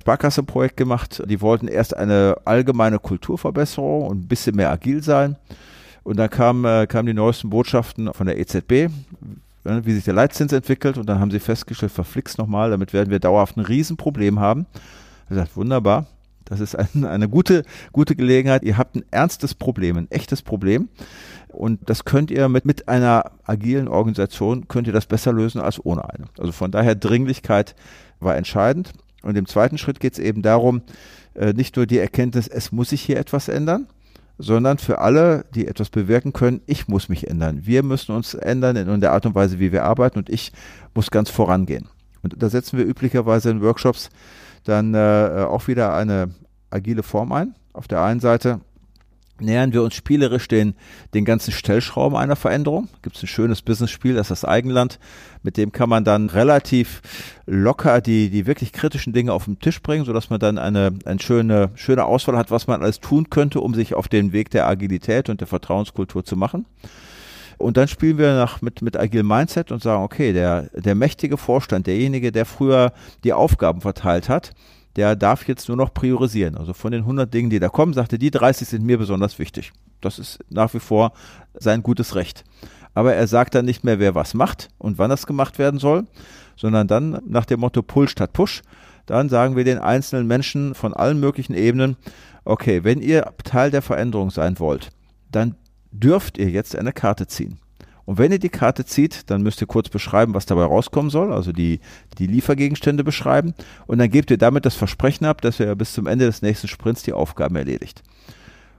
[0.00, 1.22] Sparkasse-Projekt gemacht.
[1.26, 5.36] Die wollten erst eine allgemeine Kulturverbesserung und ein bisschen mehr agil sein.
[6.02, 8.88] Und dann kamen äh, kamen die neuesten Botschaften von der EZB, äh,
[9.64, 10.96] wie sich der Leitzins entwickelt.
[10.96, 14.66] Und dann haben sie festgestellt, verflixt nochmal, damit werden wir dauerhaft ein Riesenproblem haben.
[15.24, 16.06] Ich gesagt, wunderbar.
[16.46, 18.62] Das ist ein, eine gute, gute Gelegenheit.
[18.64, 20.88] Ihr habt ein ernstes Problem, ein echtes Problem.
[21.52, 25.84] Und das könnt ihr mit, mit einer agilen Organisation, könnt ihr das besser lösen als
[25.84, 26.26] ohne eine.
[26.38, 27.74] Also von daher Dringlichkeit
[28.20, 28.92] war entscheidend.
[29.22, 30.82] Und im zweiten Schritt geht es eben darum,
[31.34, 33.86] äh, nicht nur die Erkenntnis, es muss sich hier etwas ändern,
[34.38, 37.66] sondern für alle, die etwas bewirken können, ich muss mich ändern.
[37.66, 40.52] Wir müssen uns ändern in der Art und Weise, wie wir arbeiten und ich
[40.94, 41.88] muss ganz vorangehen.
[42.22, 44.08] Und da setzen wir üblicherweise in Workshops
[44.64, 46.30] dann äh, auch wieder eine
[46.70, 47.54] agile Form ein.
[47.72, 48.60] Auf der einen Seite
[49.40, 50.74] nähern wir uns spielerisch den,
[51.14, 52.88] den ganzen Stellschrauben einer Veränderung.
[53.02, 54.98] Gibt es ein schönes Business-Spiel, das ist das Eigenland.
[55.42, 57.02] Mit dem kann man dann relativ
[57.46, 61.20] locker die, die wirklich kritischen Dinge auf den Tisch bringen, sodass man dann eine, eine
[61.20, 64.66] schöne, schöne Auswahl hat, was man alles tun könnte, um sich auf den Weg der
[64.66, 66.66] Agilität und der Vertrauenskultur zu machen.
[67.60, 71.36] Und dann spielen wir nach, mit, mit Agile Mindset und sagen, okay, der, der mächtige
[71.36, 74.52] Vorstand, derjenige, der früher die Aufgaben verteilt hat,
[74.96, 76.56] der darf jetzt nur noch priorisieren.
[76.56, 79.72] Also von den 100 Dingen, die da kommen, sagte, die 30 sind mir besonders wichtig.
[80.00, 81.12] Das ist nach wie vor
[81.54, 82.44] sein gutes Recht.
[82.94, 86.06] Aber er sagt dann nicht mehr, wer was macht und wann das gemacht werden soll,
[86.56, 88.62] sondern dann nach dem Motto Pull statt Push.
[89.06, 91.96] Dann sagen wir den einzelnen Menschen von allen möglichen Ebenen,
[92.44, 94.90] okay, wenn ihr Teil der Veränderung sein wollt,
[95.30, 95.54] dann
[95.92, 97.58] dürft ihr jetzt eine Karte ziehen.
[98.04, 101.32] Und wenn ihr die Karte zieht, dann müsst ihr kurz beschreiben, was dabei rauskommen soll,
[101.32, 101.80] also die,
[102.18, 103.54] die Liefergegenstände beschreiben.
[103.86, 106.68] Und dann gebt ihr damit das Versprechen ab, dass ihr bis zum Ende des nächsten
[106.68, 108.02] Sprints die Aufgaben erledigt.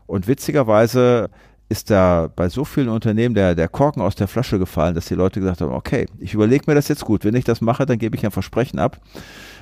[0.08, 1.30] Und witzigerweise
[1.70, 5.16] ist da bei so vielen Unternehmen der, der Korken aus der Flasche gefallen, dass die
[5.16, 7.24] Leute gesagt haben, okay, ich überlege mir das jetzt gut.
[7.24, 9.00] Wenn ich das mache, dann gebe ich ein Versprechen ab.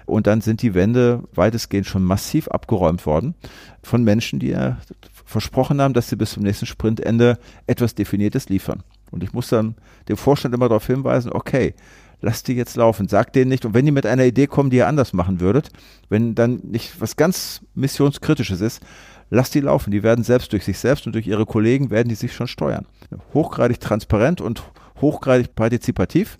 [0.07, 3.35] Und dann sind die Wände weitestgehend schon massiv abgeräumt worden
[3.83, 4.77] von Menschen, die ja
[5.23, 8.81] versprochen haben, dass sie bis zum nächsten Sprintende etwas Definiertes liefern.
[9.11, 9.75] Und ich muss dann
[10.07, 11.73] dem Vorstand immer darauf hinweisen, okay,
[12.21, 13.65] lasst die jetzt laufen, sagt denen nicht.
[13.65, 15.69] Und wenn die mit einer Idee kommen, die ihr anders machen würdet,
[16.09, 18.81] wenn dann nicht was ganz missionskritisches ist,
[19.29, 19.91] lasst die laufen.
[19.91, 22.85] Die werden selbst durch sich selbst und durch ihre Kollegen werden die sich schon steuern.
[23.33, 24.63] Hochgradig transparent und
[25.01, 26.37] hochgradig partizipativ.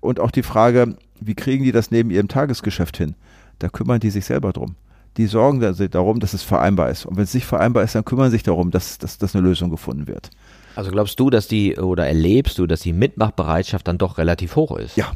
[0.00, 3.14] Und auch die Frage, wie kriegen die das neben ihrem Tagesgeschäft hin?
[3.58, 4.76] Da kümmern die sich selber drum.
[5.16, 7.06] Die sorgen darum, dass es vereinbar ist.
[7.06, 9.46] Und wenn es nicht vereinbar ist, dann kümmern sie sich darum, dass, dass, dass eine
[9.46, 10.30] Lösung gefunden wird.
[10.76, 14.76] Also glaubst du, dass die oder erlebst du, dass die Mitmachbereitschaft dann doch relativ hoch
[14.76, 14.96] ist?
[14.96, 15.12] Ja.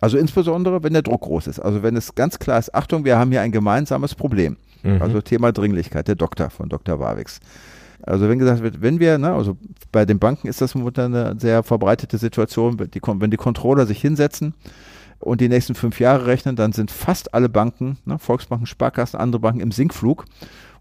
[0.00, 1.60] Also insbesondere, wenn der Druck groß ist.
[1.60, 4.56] Also wenn es ganz klar ist, Achtung, wir haben hier ein gemeinsames Problem.
[4.82, 5.00] Mhm.
[5.00, 6.98] Also Thema Dringlichkeit, der Doktor von Dr.
[6.98, 7.38] Warwix.
[8.02, 9.56] Also wenn gesagt wird, wenn wir, ne, also
[9.92, 13.86] bei den Banken ist das momentan eine sehr verbreitete Situation, wenn die, wenn die Controller
[13.86, 14.54] sich hinsetzen
[15.20, 19.38] und die nächsten fünf Jahre rechnen, dann sind fast alle Banken, ne, Volksbanken, Sparkassen, andere
[19.38, 20.24] Banken im Sinkflug.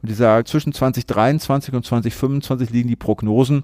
[0.02, 3.64] Und die sagen, zwischen 2023 und 2025 liegen die Prognosen,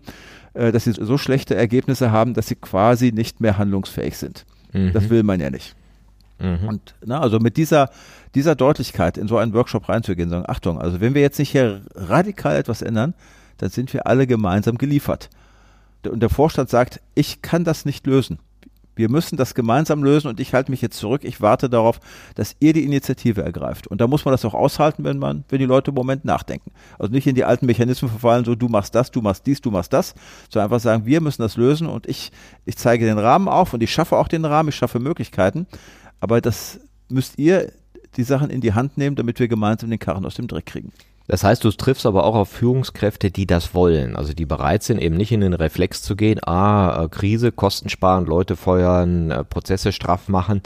[0.53, 4.45] äh, dass sie so schlechte Ergebnisse haben, dass sie quasi nicht mehr handlungsfähig sind.
[4.73, 4.93] Mhm.
[4.93, 5.75] Das will man ja nicht.
[6.39, 6.67] Mhm.
[6.67, 7.89] Und na, also mit dieser,
[8.35, 11.81] dieser Deutlichkeit in so einen Workshop reinzugehen, sagen, Achtung, also wenn wir jetzt nicht hier
[11.95, 13.13] radikal etwas ändern,
[13.57, 15.29] dann sind wir alle gemeinsam geliefert.
[16.07, 18.39] Und der Vorstand sagt, ich kann das nicht lösen.
[18.97, 21.23] Wir müssen das gemeinsam lösen und ich halte mich jetzt zurück.
[21.23, 21.99] Ich warte darauf,
[22.35, 23.87] dass ihr die Initiative ergreift.
[23.87, 26.71] Und da muss man das auch aushalten, wenn man, wenn die Leute im Moment nachdenken.
[26.99, 29.71] Also nicht in die alten Mechanismen verfallen, so du machst das, du machst dies, du
[29.71, 30.15] machst das,
[30.49, 32.31] sondern einfach sagen, wir müssen das lösen und ich,
[32.65, 35.67] ich zeige den Rahmen auf und ich schaffe auch den Rahmen, ich schaffe Möglichkeiten.
[36.19, 36.79] Aber das
[37.09, 37.71] müsst ihr
[38.15, 40.91] die Sachen in die Hand nehmen, damit wir gemeinsam den Karren aus dem Dreck kriegen.
[41.27, 45.01] Das heißt, du triffst aber auch auf Führungskräfte, die das wollen, also die bereit sind,
[45.01, 49.43] eben nicht in den Reflex zu gehen, ah, äh, Krise, Kosten sparen, Leute feuern, äh,
[49.43, 50.61] Prozesse straff machen.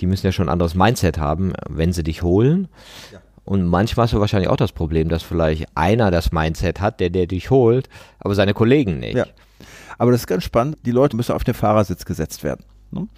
[0.00, 2.68] Die müssen ja schon ein anderes Mindset haben, wenn sie dich holen.
[3.12, 3.20] Ja.
[3.44, 7.10] Und manchmal hast du wahrscheinlich auch das Problem, dass vielleicht einer das Mindset hat, der,
[7.10, 9.16] der dich holt, aber seine Kollegen nicht.
[9.16, 9.26] Ja.
[9.98, 10.78] Aber das ist ganz spannend.
[10.86, 12.64] Die Leute müssen auf den Fahrersitz gesetzt werden.
[12.90, 13.08] Ne?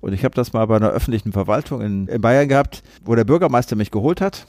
[0.00, 3.24] Und ich habe das mal bei einer öffentlichen Verwaltung in, in Bayern gehabt, wo der
[3.24, 4.46] Bürgermeister mich geholt hat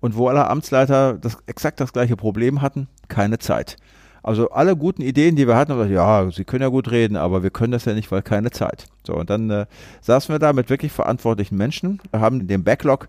[0.00, 3.76] und wo alle Amtsleiter das, exakt das gleiche Problem hatten, keine Zeit.
[4.22, 7.42] Also alle guten Ideen, die wir hatten, gesagt, ja, Sie können ja gut reden, aber
[7.42, 8.86] wir können das ja nicht, weil keine Zeit.
[9.06, 9.66] So, und dann äh,
[10.02, 13.08] saßen wir da mit wirklich verantwortlichen Menschen, haben den Backlog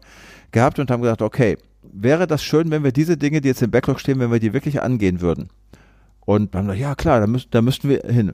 [0.51, 1.57] gehabt und haben gesagt, okay,
[1.91, 4.53] wäre das schön, wenn wir diese Dinge, die jetzt im Backlog stehen, wenn wir die
[4.53, 5.49] wirklich angehen würden.
[6.21, 8.33] Und dann haben wir, ja klar, da, müssen, da müssten wir hin.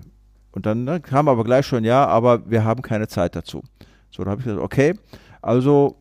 [0.52, 3.64] Und dann ne, kam aber gleich schon, ja, aber wir haben keine Zeit dazu.
[4.12, 4.96] So, da habe ich gesagt, okay,
[5.42, 5.98] also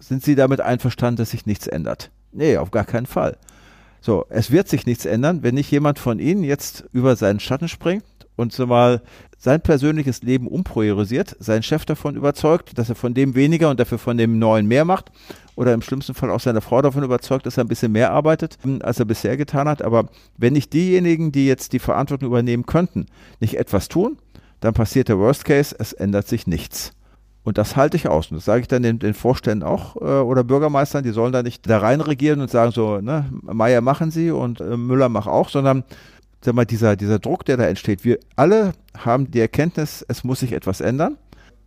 [0.00, 2.10] sind Sie damit einverstanden, dass sich nichts ändert?
[2.32, 3.36] Nee, auf gar keinen Fall.
[4.00, 7.68] So, es wird sich nichts ändern, wenn nicht jemand von Ihnen jetzt über seinen Schatten
[7.68, 8.04] springt
[8.36, 9.02] und so mal
[9.36, 13.98] sein persönliches Leben umpriorisiert, seinen Chef davon überzeugt, dass er von dem weniger und dafür
[13.98, 15.10] von dem neuen mehr macht
[15.54, 18.58] oder im schlimmsten Fall auch seine Frau davon überzeugt, dass er ein bisschen mehr arbeitet,
[18.80, 19.82] als er bisher getan hat.
[19.82, 20.08] Aber
[20.38, 23.06] wenn nicht diejenigen, die jetzt die Verantwortung übernehmen könnten,
[23.40, 24.18] nicht etwas tun,
[24.60, 26.92] dann passiert der Worst Case, es ändert sich nichts.
[27.50, 28.30] Und das halte ich aus.
[28.30, 31.42] Und das sage ich dann den, den Vorständen auch äh, oder Bürgermeistern, die sollen da
[31.42, 35.26] nicht da rein regieren und sagen so, ne, Meier machen sie und äh, Müller mach
[35.26, 35.82] auch, sondern
[36.44, 40.38] sag mal, dieser, dieser Druck, der da entsteht, wir alle haben die Erkenntnis, es muss
[40.38, 41.18] sich etwas ändern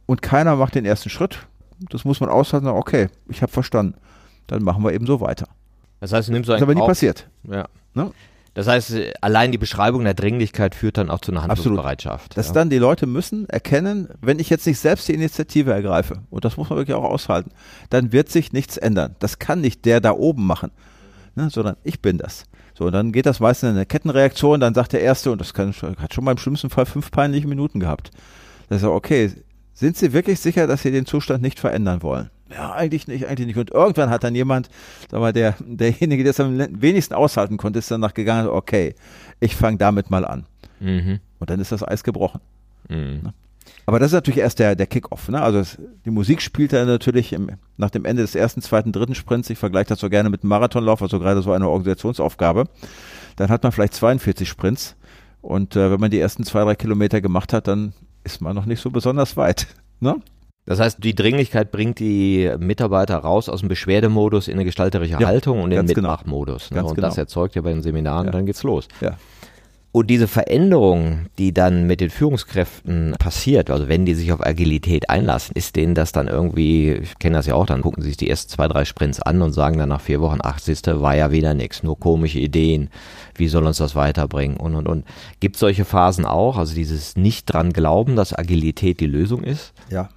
[0.05, 1.47] und keiner macht den ersten Schritt.
[1.89, 3.95] Das muss man aushalten, okay, ich habe verstanden.
[4.47, 5.49] Dann machen wir eben so weiter.
[5.99, 7.27] Das heißt, du nimmst so Das ist aber nie passiert.
[7.43, 7.65] Ja.
[7.93, 8.09] Ne?
[8.53, 12.25] Das heißt, allein die Beschreibung der Dringlichkeit führt dann auch zu einer Handlungsbereitschaft.
[12.25, 12.37] Absolut.
[12.37, 12.53] Dass ja.
[12.53, 16.57] dann die Leute müssen erkennen, wenn ich jetzt nicht selbst die Initiative ergreife, und das
[16.57, 17.51] muss man wirklich auch aushalten,
[17.89, 19.15] dann wird sich nichts ändern.
[19.19, 20.69] Das kann nicht der da oben machen,
[21.35, 22.45] ne, sondern ich bin das.
[22.75, 25.53] So, und dann geht das meistens in eine Kettenreaktion, dann sagt der Erste, und das
[25.53, 28.11] kann, hat schon mal im schlimmsten Fall fünf peinliche Minuten gehabt.
[28.69, 29.31] Das ist okay,
[29.73, 32.29] sind Sie wirklich sicher, dass Sie den Zustand nicht verändern wollen?
[32.53, 33.57] Ja, eigentlich nicht, eigentlich nicht.
[33.57, 34.69] Und irgendwann hat dann jemand,
[35.09, 38.95] sag mal, der, derjenige, der es am wenigsten aushalten konnte, ist danach gegangen, okay,
[39.39, 40.45] ich fange damit mal an.
[40.79, 41.19] Mhm.
[41.39, 42.41] Und dann ist das Eis gebrochen.
[42.89, 43.21] Mhm.
[43.23, 43.33] Ne?
[43.85, 45.29] Aber das ist natürlich erst der, der Kick-Off.
[45.29, 45.41] Ne?
[45.41, 49.15] Also es, die Musik spielt dann natürlich im, nach dem Ende des ersten, zweiten, dritten
[49.15, 52.65] Sprints, ich vergleiche das so gerne mit einem Marathonlauf, also gerade so eine Organisationsaufgabe,
[53.35, 54.95] dann hat man vielleicht 42 Sprints.
[55.41, 58.65] Und äh, wenn man die ersten zwei, drei Kilometer gemacht hat, dann ist man noch
[58.65, 59.67] nicht so besonders weit.
[59.99, 60.15] Ne?
[60.65, 65.27] Das heißt, die Dringlichkeit bringt die Mitarbeiter raus aus dem Beschwerdemodus in eine gestalterische ja,
[65.27, 66.11] Haltung und in den genau.
[66.11, 66.71] Mitmachmodus.
[66.71, 66.83] Ne?
[66.83, 67.07] Und genau.
[67.07, 68.31] das erzeugt ja bei den Seminaren, ja.
[68.31, 68.87] dann geht's los.
[69.01, 69.17] Ja.
[69.91, 75.07] Und diese Veränderung, die dann mit den Führungskräften passiert, also wenn die sich auf Agilität
[75.07, 78.17] einlassen, ist denen das dann irgendwie, ich kenne das ja auch, dann gucken sie sich
[78.17, 81.15] die ersten zwei, drei Sprints an und sagen dann nach vier Wochen, ach, siehste, war
[81.15, 82.89] ja wieder nichts, nur komische Ideen,
[83.35, 85.05] wie soll uns das weiterbringen und und und.
[85.39, 89.73] Gibt solche Phasen auch, also dieses nicht dran glauben, dass Agilität die Lösung ist?
[89.91, 90.09] Ja,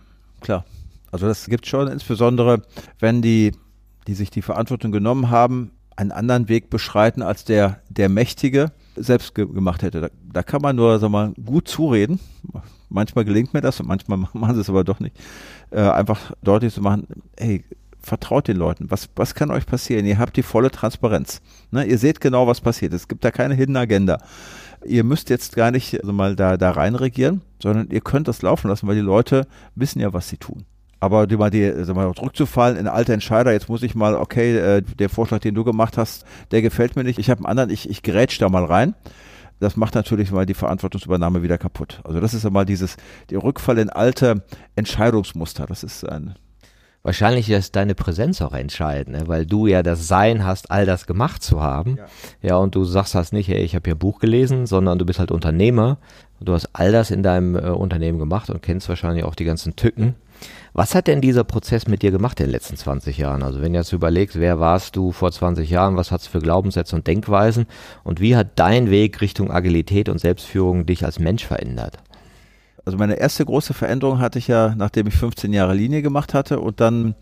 [0.46, 0.64] klar.
[1.12, 2.62] Also das gibt schon, insbesondere
[2.98, 3.52] wenn die,
[4.06, 9.34] die sich die Verantwortung genommen haben, einen anderen Weg beschreiten als der, der Mächtige selbst
[9.34, 10.00] ge gemacht hätte.
[10.00, 12.20] Da, da, kann man nur sag mal, gut zureden.
[12.88, 15.16] Manchmal gelingt mir das und manchmal machen sie es aber doch nicht.
[15.70, 17.06] Äh, einfach deutlich zu machen,
[17.38, 17.64] hey,
[18.00, 18.90] vertraut den Leuten.
[18.90, 20.06] Was, was kann euch passieren?
[20.06, 21.40] Ihr habt die volle Transparenz.
[21.72, 21.84] Ne?
[21.84, 22.92] Ihr seht genau, was passiert.
[22.92, 24.18] Es gibt da keine Hidden Agenda.
[24.86, 28.42] Ihr müsst jetzt gar nicht also mal da, da rein regieren, sondern ihr könnt das
[28.42, 30.64] laufen lassen, weil die Leute wissen ja, was sie tun.
[30.98, 34.56] Aber die mal die, sag mal, zurückzufallen in alte Entscheider, jetzt muss ich mal, okay,
[34.56, 37.18] äh, der Vorschlag, den du gemacht hast, der gefällt mir nicht.
[37.18, 38.94] Ich habe einen anderen, ich, ich grätsch da mal rein.
[39.58, 42.00] Das macht natürlich mal die Verantwortungsübernahme wieder kaputt.
[42.04, 42.96] Also das ist ja mal dieses,
[43.30, 44.42] der Rückfall in alte
[44.74, 45.66] Entscheidungsmuster.
[45.66, 46.34] Das ist ein,
[47.06, 49.28] wahrscheinlich ist deine Präsenz auch entscheidend, ne?
[49.28, 51.96] weil du ja das Sein hast, all das gemacht zu haben.
[52.42, 54.98] Ja, ja und du sagst das nicht, hey, ich habe hier ein Buch gelesen, sondern
[54.98, 55.98] du bist halt Unternehmer.
[56.40, 59.76] Du hast all das in deinem äh, Unternehmen gemacht und kennst wahrscheinlich auch die ganzen
[59.76, 60.16] Tücken
[60.72, 63.42] was hat denn dieser Prozess mit dir gemacht in den letzten 20 Jahren?
[63.42, 66.40] Also wenn du jetzt überlegst, wer warst du vor 20 Jahren, was hast du für
[66.40, 67.64] Glaubenssätze und Denkweisen
[68.04, 71.96] und wie hat dein Weg Richtung Agilität und Selbstführung dich als Mensch verändert?
[72.86, 76.60] Also meine erste große Veränderung hatte ich ja, nachdem ich 15 Jahre Linie gemacht hatte
[76.60, 77.16] und dann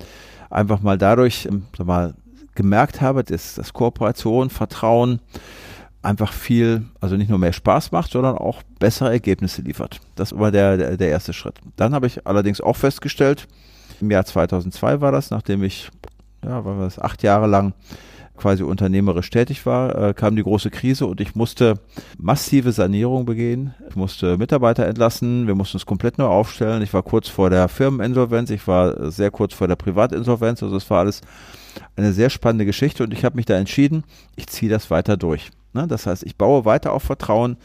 [0.50, 2.14] einfach mal dadurch ähm, sag mal,
[2.54, 5.20] gemerkt habe, dass, dass Kooperation, Vertrauen,
[6.02, 10.00] einfach viel, also nicht nur mehr Spaß macht, sondern auch bessere Ergebnisse liefert.
[10.16, 11.58] Das war der, der, der erste Schritt.
[11.76, 13.48] Dann habe ich allerdings auch festgestellt,
[14.02, 15.90] im Jahr 2002 war das, nachdem ich,
[16.44, 17.72] ja, war das acht Jahre lang
[18.36, 21.74] quasi unternehmerisch tätig war, äh, kam die große Krise und ich musste
[22.18, 23.74] massive Sanierung begehen.
[23.88, 26.82] Ich musste Mitarbeiter entlassen, wir mussten es komplett neu aufstellen.
[26.82, 30.88] Ich war kurz vor der Firmeninsolvenz, ich war sehr kurz vor der Privatinsolvenz, also es
[30.90, 31.20] war alles
[31.96, 34.04] eine sehr spannende Geschichte und ich habe mich da entschieden,
[34.36, 35.50] ich ziehe das weiter durch.
[35.72, 35.86] Ne?
[35.86, 37.56] Das heißt, ich baue weiter auf Vertrauen.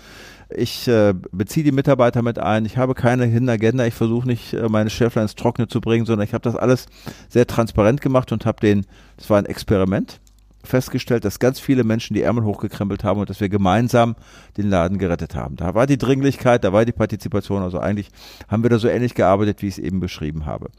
[0.50, 2.66] Ich äh, beziehe die Mitarbeiter mit ein.
[2.66, 3.80] Ich habe keine Hidden.
[3.82, 6.88] Ich versuche nicht, äh, meine Schäfler ins Trockene zu bringen, sondern ich habe das alles
[7.28, 8.86] sehr transparent gemacht und habe den,
[9.18, 10.20] das war ein Experiment,
[10.64, 14.16] festgestellt, dass ganz viele Menschen die Ärmel hochgekrempelt haben und dass wir gemeinsam
[14.58, 15.56] den Laden gerettet haben.
[15.56, 17.64] Da war die Dringlichkeit, da war die Partizipation.
[17.64, 18.10] Also eigentlich
[18.48, 20.70] haben wir da so ähnlich gearbeitet, wie ich es eben beschrieben habe.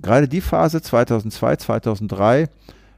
[0.00, 2.48] Gerade die Phase 2002, 2003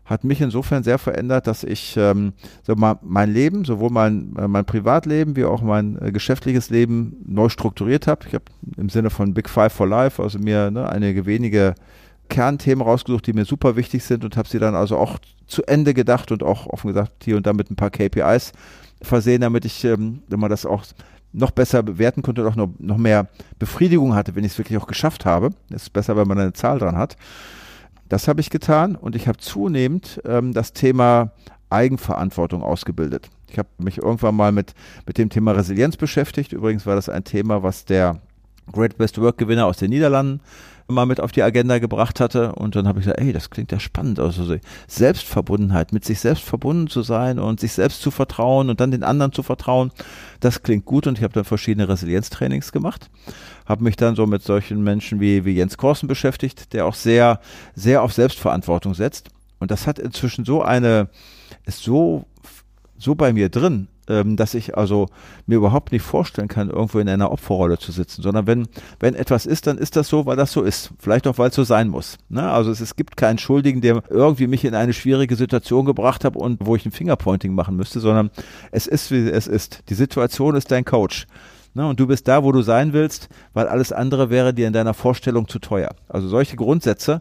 [0.05, 4.49] hat mich insofern sehr verändert, dass ich ähm, so mal mein Leben, sowohl mein, äh,
[4.49, 8.27] mein Privatleben wie auch mein äh, geschäftliches Leben neu strukturiert habe.
[8.27, 8.45] Ich habe
[8.77, 11.75] im Sinne von Big Five for Life, also mir ne, einige wenige
[12.29, 15.95] Kernthemen rausgesucht, die mir super wichtig sind und habe sie dann also auch zu Ende
[15.95, 18.53] gedacht und auch offen gesagt hier und da mit ein paar KPIs
[19.03, 20.85] versehen, damit ich, ähm, man das auch
[21.33, 24.79] noch besser bewerten konnte und auch noch, noch mehr Befriedigung hatte, wenn ich es wirklich
[24.79, 25.51] auch geschafft habe.
[25.71, 27.17] Es ist besser, wenn man eine Zahl dran hat.
[28.09, 31.33] Das habe ich getan und ich habe zunehmend ähm, das Thema
[31.71, 33.31] Eigenverantwortung ausgebildet.
[33.49, 34.75] Ich habe mich irgendwann mal mit,
[35.07, 36.53] mit dem Thema Resilienz beschäftigt.
[36.53, 38.21] Übrigens war das ein Thema, was der
[38.73, 40.41] Great Best Work Gewinner aus den Niederlanden
[40.89, 42.53] mal mit auf die Agenda gebracht hatte.
[42.53, 44.19] Und dann habe ich gesagt, ey, das klingt ja spannend.
[44.19, 48.81] Also so Selbstverbundenheit, mit sich selbst verbunden zu sein und sich selbst zu vertrauen und
[48.81, 49.91] dann den anderen zu vertrauen,
[50.41, 51.07] das klingt gut.
[51.07, 53.11] Und ich habe dann verschiedene Resilienztrainings gemacht.
[53.67, 57.41] Habe mich dann so mit solchen Menschen wie, wie Jens Korsen beschäftigt, der auch sehr,
[57.75, 59.31] sehr auf Selbstverantwortung setzt.
[59.59, 61.09] Und das hat inzwischen so eine,
[61.65, 62.27] ist so,
[62.99, 65.09] so bei mir drin, ähm, dass ich also
[65.47, 68.69] mir überhaupt nicht vorstellen kann, irgendwo in einer Opferrolle zu sitzen, sondern wenn,
[69.01, 70.91] wenn etwas ist, dann ist das so, weil das so ist.
[70.99, 72.19] Vielleicht auch, weil es so sein muss.
[72.29, 72.49] Ne?
[72.51, 76.37] Also es, es gibt keinen Schuldigen, der irgendwie mich in eine schwierige Situation gebracht hat
[76.37, 78.31] und wo ich ein Fingerpointing machen müsste, sondern
[78.71, 79.83] es ist, wie es ist.
[79.89, 81.27] Die Situation ist dein Coach.
[81.77, 84.73] Ne, und du bist da, wo du sein willst, weil alles andere wäre dir in
[84.73, 85.91] deiner Vorstellung zu teuer.
[86.09, 87.21] Also solche Grundsätze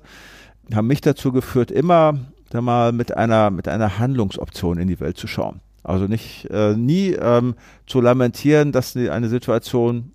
[0.73, 2.19] haben mich dazu geführt, immer
[2.53, 5.61] mal mit einer, mit einer Handlungsoption in die Welt zu schauen.
[5.83, 10.13] Also nicht äh, nie ähm, zu lamentieren, dass eine Situation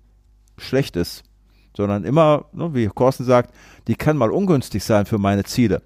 [0.57, 1.23] schlecht ist,
[1.75, 3.53] sondern immer, ne, wie Korsten sagt,
[3.87, 5.81] die kann mal ungünstig sein für meine Ziele.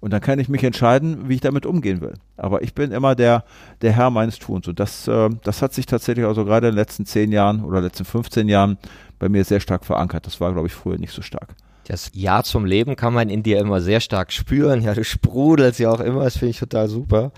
[0.00, 2.14] Und dann kann ich mich entscheiden, wie ich damit umgehen will.
[2.36, 3.44] Aber ich bin immer der,
[3.80, 4.68] der Herr meines Tuns.
[4.68, 7.80] Und das, äh, das hat sich tatsächlich also gerade in den letzten zehn Jahren oder
[7.80, 8.78] letzten 15 Jahren
[9.18, 10.26] bei mir sehr stark verankert.
[10.26, 11.54] Das war, glaube ich, früher nicht so stark.
[11.88, 14.82] Das Ja zum Leben kann man in dir immer sehr stark spüren.
[14.82, 16.24] Ja, du sprudelst ja auch immer.
[16.24, 17.32] Das finde ich total super.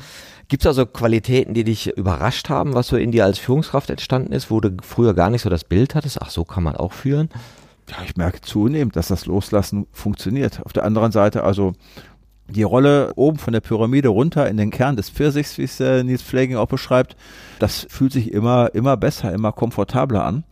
[0.49, 4.33] Gibt es also Qualitäten, die dich überrascht haben, was so in dir als Führungskraft entstanden
[4.33, 6.23] ist, wo du früher gar nicht so das Bild hattest?
[6.23, 7.29] Ach, so kann man auch führen?
[7.91, 10.61] Ja, ich merke zunehmend, dass das Loslassen funktioniert.
[10.65, 11.75] Auf der anderen Seite, also
[12.51, 16.03] die Rolle oben von der Pyramide runter in den Kern des Pfirsichs, wie es äh,
[16.03, 17.17] Nils Flagging auch beschreibt,
[17.59, 20.45] das fühlt sich immer, immer besser, immer komfortabler an.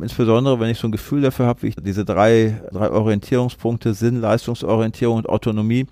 [0.00, 4.20] Insbesondere, wenn ich so ein Gefühl dafür habe, wie ich diese drei, drei Orientierungspunkte, Sinn,
[4.20, 5.86] Leistungsorientierung und Autonomie,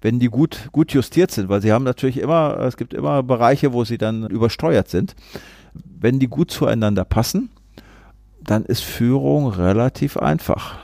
[0.00, 3.72] wenn die gut, gut justiert sind, weil sie haben natürlich immer, es gibt immer Bereiche,
[3.72, 5.14] wo sie dann übersteuert sind.
[5.74, 7.50] Wenn die gut zueinander passen,
[8.42, 10.78] dann ist Führung relativ einfach.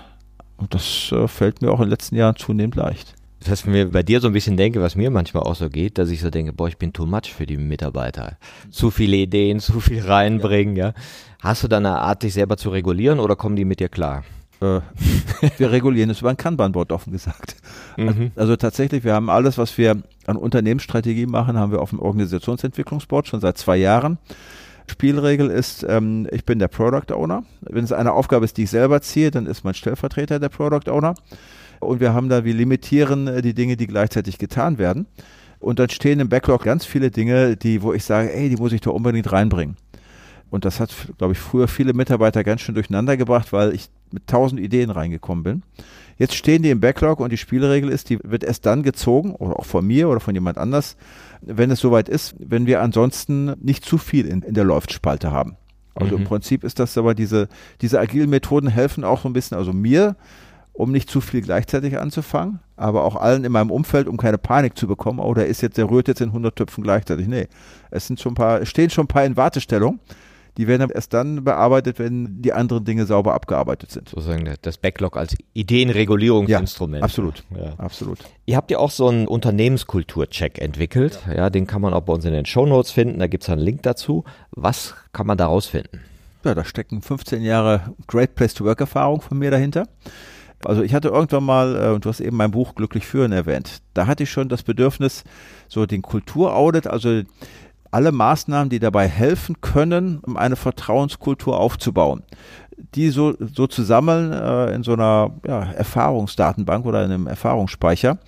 [0.56, 3.17] Und das äh, fällt mir auch in den letzten Jahren zunehmend leicht.
[3.44, 6.11] Wenn ich bei dir so ein bisschen denke, was mir manchmal auch so geht, dass
[6.11, 8.37] ich so denke, boah, ich bin too much für die Mitarbeiter.
[8.70, 10.88] Zu viele Ideen, zu viel reinbringen, ja.
[10.88, 10.94] ja.
[11.40, 14.24] Hast du da eine Art, dich selber zu regulieren oder kommen die mit dir klar?
[14.61, 14.81] Äh,
[15.59, 17.57] wir regulieren es über ein Kanban-Board, offen gesagt.
[17.96, 18.33] Mhm.
[18.35, 23.29] Also tatsächlich, wir haben alles, was wir an Unternehmensstrategie machen, haben wir auf dem Organisationsentwicklungsboard
[23.29, 24.18] schon seit zwei Jahren.
[24.90, 27.44] Spielregel ist, ähm, ich bin der Product Owner.
[27.61, 30.90] Wenn es eine Aufgabe ist, die ich selber ziehe, dann ist mein Stellvertreter der Product
[30.90, 31.14] Owner.
[31.80, 35.06] Und wir haben da, wir limitieren äh, die Dinge, die gleichzeitig getan werden.
[35.60, 38.72] Und dann stehen im Backlog ganz viele Dinge, die, wo ich sage, ey, die muss
[38.72, 39.76] ich da unbedingt reinbringen.
[40.50, 44.26] Und das hat, glaube ich, früher viele Mitarbeiter ganz schön durcheinander gebracht, weil ich mit
[44.26, 45.62] tausend Ideen reingekommen bin.
[46.16, 49.58] Jetzt stehen die im Backlog und die Spielregel ist, die wird erst dann gezogen, oder
[49.58, 50.96] auch von mir oder von jemand anders,
[51.42, 55.56] wenn es soweit ist, wenn wir ansonsten nicht zu viel in, in der Läuftspalte haben.
[55.94, 56.22] Also mhm.
[56.22, 57.48] im Prinzip ist das aber diese,
[57.80, 60.16] diese agilen Methoden helfen auch so ein bisschen, also mir,
[60.78, 64.78] um nicht zu viel gleichzeitig anzufangen, aber auch allen in meinem Umfeld, um keine Panik
[64.78, 67.26] zu bekommen, oh, der ist jetzt, der rührt jetzt in 100 Töpfen gleichzeitig.
[67.26, 67.48] Nee,
[67.90, 70.00] es sind schon ein paar, stehen schon ein paar in Wartestellung
[70.58, 74.08] die werden erst dann bearbeitet, wenn die anderen Dinge sauber abgearbeitet sind.
[74.08, 77.00] Sozusagen das Backlog als Ideenregulierungsinstrument.
[77.00, 77.74] Ja, absolut, ja.
[77.78, 78.18] absolut.
[78.44, 81.20] Ihr habt ja auch so einen Unternehmenskultur-Check entwickelt.
[81.28, 81.34] Ja.
[81.34, 81.50] ja.
[81.50, 83.20] den kann man auch bei uns in den Show Notes finden.
[83.20, 84.24] Da gibt es einen Link dazu.
[84.50, 86.00] Was kann man daraus finden?
[86.44, 89.86] Ja, da stecken 15 Jahre Great Place to Work Erfahrung von mir dahinter.
[90.64, 93.83] Also ich hatte irgendwann mal, äh, und du hast eben mein Buch Glücklich führen erwähnt,
[93.94, 95.25] da hatte ich schon das Bedürfnis,
[95.69, 97.23] so den Kulturaudit, also
[97.90, 102.23] alle Maßnahmen, die dabei helfen können, um eine Vertrauenskultur aufzubauen.
[102.94, 108.19] Die so, so zu sammeln äh, in so einer ja, Erfahrungsdatenbank oder in einem Erfahrungsspeicher.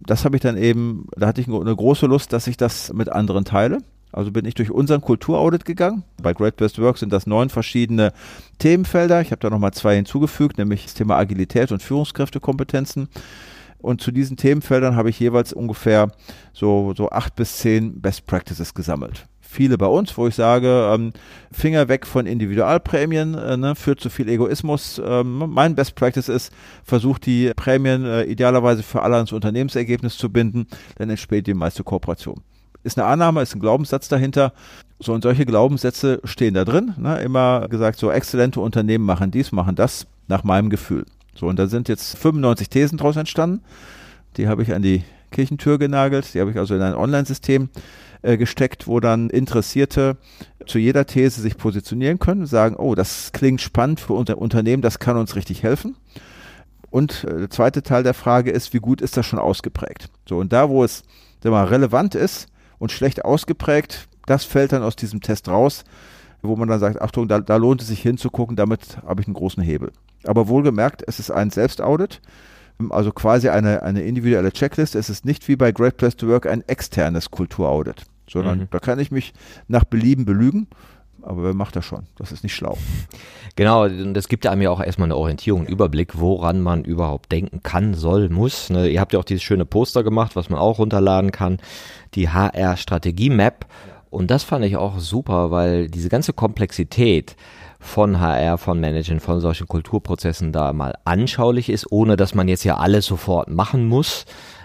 [0.00, 3.10] das habe ich dann eben, da hatte ich eine große Lust, dass ich das mit
[3.10, 3.78] anderen teile.
[4.14, 6.04] Also bin ich durch unseren Kulturaudit gegangen.
[6.22, 8.12] Bei Great Best Work sind das neun verschiedene
[8.58, 9.20] Themenfelder.
[9.20, 13.08] Ich habe da nochmal zwei hinzugefügt, nämlich das Thema Agilität und Führungskräftekompetenzen.
[13.78, 16.10] Und zu diesen Themenfeldern habe ich jeweils ungefähr
[16.52, 21.12] so, so acht bis zehn Best Practices gesammelt viele bei uns, wo ich sage, ähm,
[21.52, 25.00] Finger weg von Individualprämien, äh, ne, führt zu viel Egoismus.
[25.04, 26.52] Ähm, mein Best Practice ist,
[26.82, 31.84] versucht die Prämien äh, idealerweise für alle ans Unternehmensergebnis zu binden, dann entsteht die meiste
[31.84, 32.42] Kooperation.
[32.84, 34.52] Ist eine Annahme, ist ein Glaubenssatz dahinter.
[35.00, 36.94] So, und solche Glaubenssätze stehen da drin.
[36.96, 37.18] Ne?
[37.20, 41.04] Immer gesagt, so exzellente Unternehmen machen dies, machen das, nach meinem Gefühl.
[41.34, 43.62] So, und da sind jetzt 95 Thesen draus entstanden.
[44.36, 46.32] Die habe ich an die Kirchentür genagelt.
[46.34, 47.70] Die habe ich also in ein Online-System
[48.22, 50.16] äh, gesteckt, wo dann Interessierte
[50.66, 54.98] zu jeder These sich positionieren können, sagen, oh, das klingt spannend für unser Unternehmen, das
[54.98, 55.96] kann uns richtig helfen.
[56.90, 60.08] Und äh, der zweite Teil der Frage ist, wie gut ist das schon ausgeprägt?
[60.28, 61.02] So, und da, wo es
[61.42, 62.46] mal, relevant ist
[62.78, 65.84] und schlecht ausgeprägt, das fällt dann aus diesem Test raus,
[66.42, 69.34] wo man dann sagt, Achtung, da, da lohnt es sich hinzugucken, damit habe ich einen
[69.34, 69.92] großen Hebel.
[70.24, 72.20] Aber wohlgemerkt, es ist ein Selbstaudit,
[72.90, 74.98] also quasi eine, eine individuelle Checkliste.
[74.98, 78.68] Es ist nicht wie bei Great Place to Work ein externes Kulturaudit sondern mhm.
[78.70, 79.32] da kann ich mich
[79.68, 80.68] nach Belieben belügen.
[81.22, 82.04] Aber wer macht das schon?
[82.16, 82.76] Das ist nicht schlau.
[83.56, 87.62] Genau, das gibt einem ja auch erstmal eine Orientierung, einen Überblick, woran man überhaupt denken
[87.62, 88.68] kann, soll, muss.
[88.68, 88.88] Ne?
[88.90, 91.60] Ihr habt ja auch dieses schöne Poster gemacht, was man auch runterladen kann,
[92.14, 93.66] die HR-Strategie-Map.
[94.10, 97.36] Und das fand ich auch super, weil diese ganze Komplexität
[97.80, 102.64] von HR, von Managern, von solchen Kulturprozessen da mal anschaulich ist, ohne dass man jetzt
[102.64, 104.24] ja alles sofort machen muss,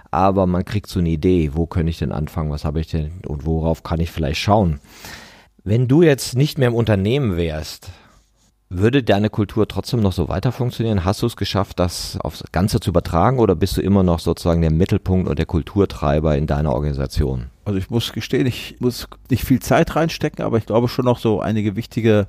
[0.09, 3.21] aber man kriegt so eine Idee, wo könnte ich denn anfangen, was habe ich denn
[3.27, 4.79] und worauf kann ich vielleicht schauen.
[5.63, 7.89] Wenn du jetzt nicht mehr im Unternehmen wärst,
[8.69, 11.03] würde deine Kultur trotzdem noch so weiter funktionieren?
[11.03, 14.61] Hast du es geschafft, das aufs Ganze zu übertragen oder bist du immer noch sozusagen
[14.61, 17.47] der Mittelpunkt und der Kulturtreiber in deiner Organisation?
[17.65, 21.17] Also ich muss gestehen, ich muss nicht viel Zeit reinstecken, aber ich glaube schon noch
[21.17, 22.27] so einige wichtige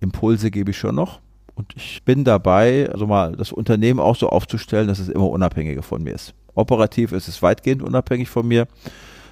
[0.00, 1.20] Impulse gebe ich schon noch.
[1.56, 5.82] Und ich bin dabei, also mal das Unternehmen auch so aufzustellen, dass es immer unabhängiger
[5.82, 6.34] von mir ist.
[6.54, 8.68] Operativ ist es weitgehend unabhängig von mir.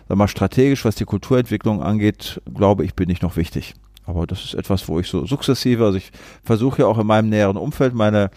[0.08, 3.74] Sag mal, strategisch, was die Kulturentwicklung angeht, glaube ich, bin ich noch wichtig.
[4.06, 7.28] Aber das ist etwas, wo ich so sukzessive, also ich versuche ja auch in meinem
[7.28, 8.30] näheren Umfeld meine,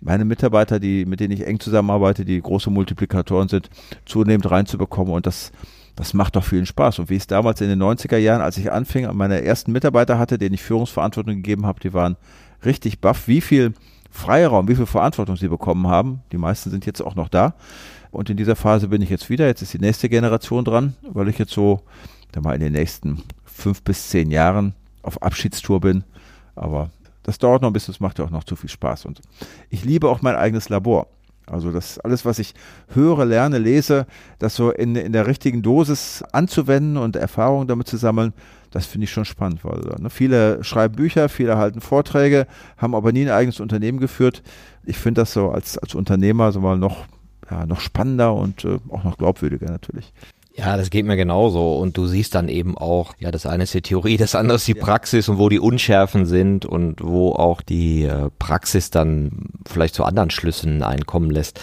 [0.00, 3.68] meine Mitarbeiter, die, mit denen ich eng zusammenarbeite, die große Multiplikatoren sind,
[4.06, 5.52] zunehmend reinzubekommen und das,
[5.94, 7.00] das macht doch vielen Spaß.
[7.00, 10.38] Und wie es damals in den 90er Jahren, als ich anfing, meine ersten Mitarbeiter hatte,
[10.38, 12.16] denen ich Führungsverantwortung gegeben habe, die waren
[12.64, 13.74] richtig baff, wie viel
[14.10, 16.22] Freiraum, wie viel Verantwortung sie bekommen haben.
[16.32, 17.54] Die meisten sind jetzt auch noch da.
[18.10, 19.46] Und in dieser Phase bin ich jetzt wieder.
[19.46, 21.82] Jetzt ist die nächste Generation dran, weil ich jetzt so,
[22.32, 26.04] da mal in den nächsten fünf bis zehn Jahren auf Abschiedstour bin.
[26.54, 26.90] Aber
[27.22, 29.06] das dauert noch ein bisschen, es macht ja auch noch zu viel Spaß.
[29.06, 29.20] Und
[29.68, 31.06] ich liebe auch mein eigenes Labor.
[31.46, 32.54] Also das alles, was ich
[32.94, 34.06] höre, lerne, lese,
[34.38, 38.32] das so in, in der richtigen Dosis anzuwenden und Erfahrungen damit zu sammeln,
[38.70, 42.46] das finde ich schon spannend, weil ne, viele schreiben Bücher, viele halten Vorträge,
[42.76, 44.44] haben aber nie ein eigenes Unternehmen geführt.
[44.84, 47.06] Ich finde das so als, als Unternehmer so mal noch
[47.50, 50.12] ja, noch spannender und äh, auch noch glaubwürdiger natürlich.
[50.54, 51.76] Ja, das geht mir genauso.
[51.78, 54.66] Und du siehst dann eben auch, ja, das eine ist die Theorie, das andere ist
[54.66, 59.94] die Praxis und wo die Unschärfen sind und wo auch die äh, Praxis dann vielleicht
[59.94, 61.60] zu anderen Schlüssen einkommen lässt.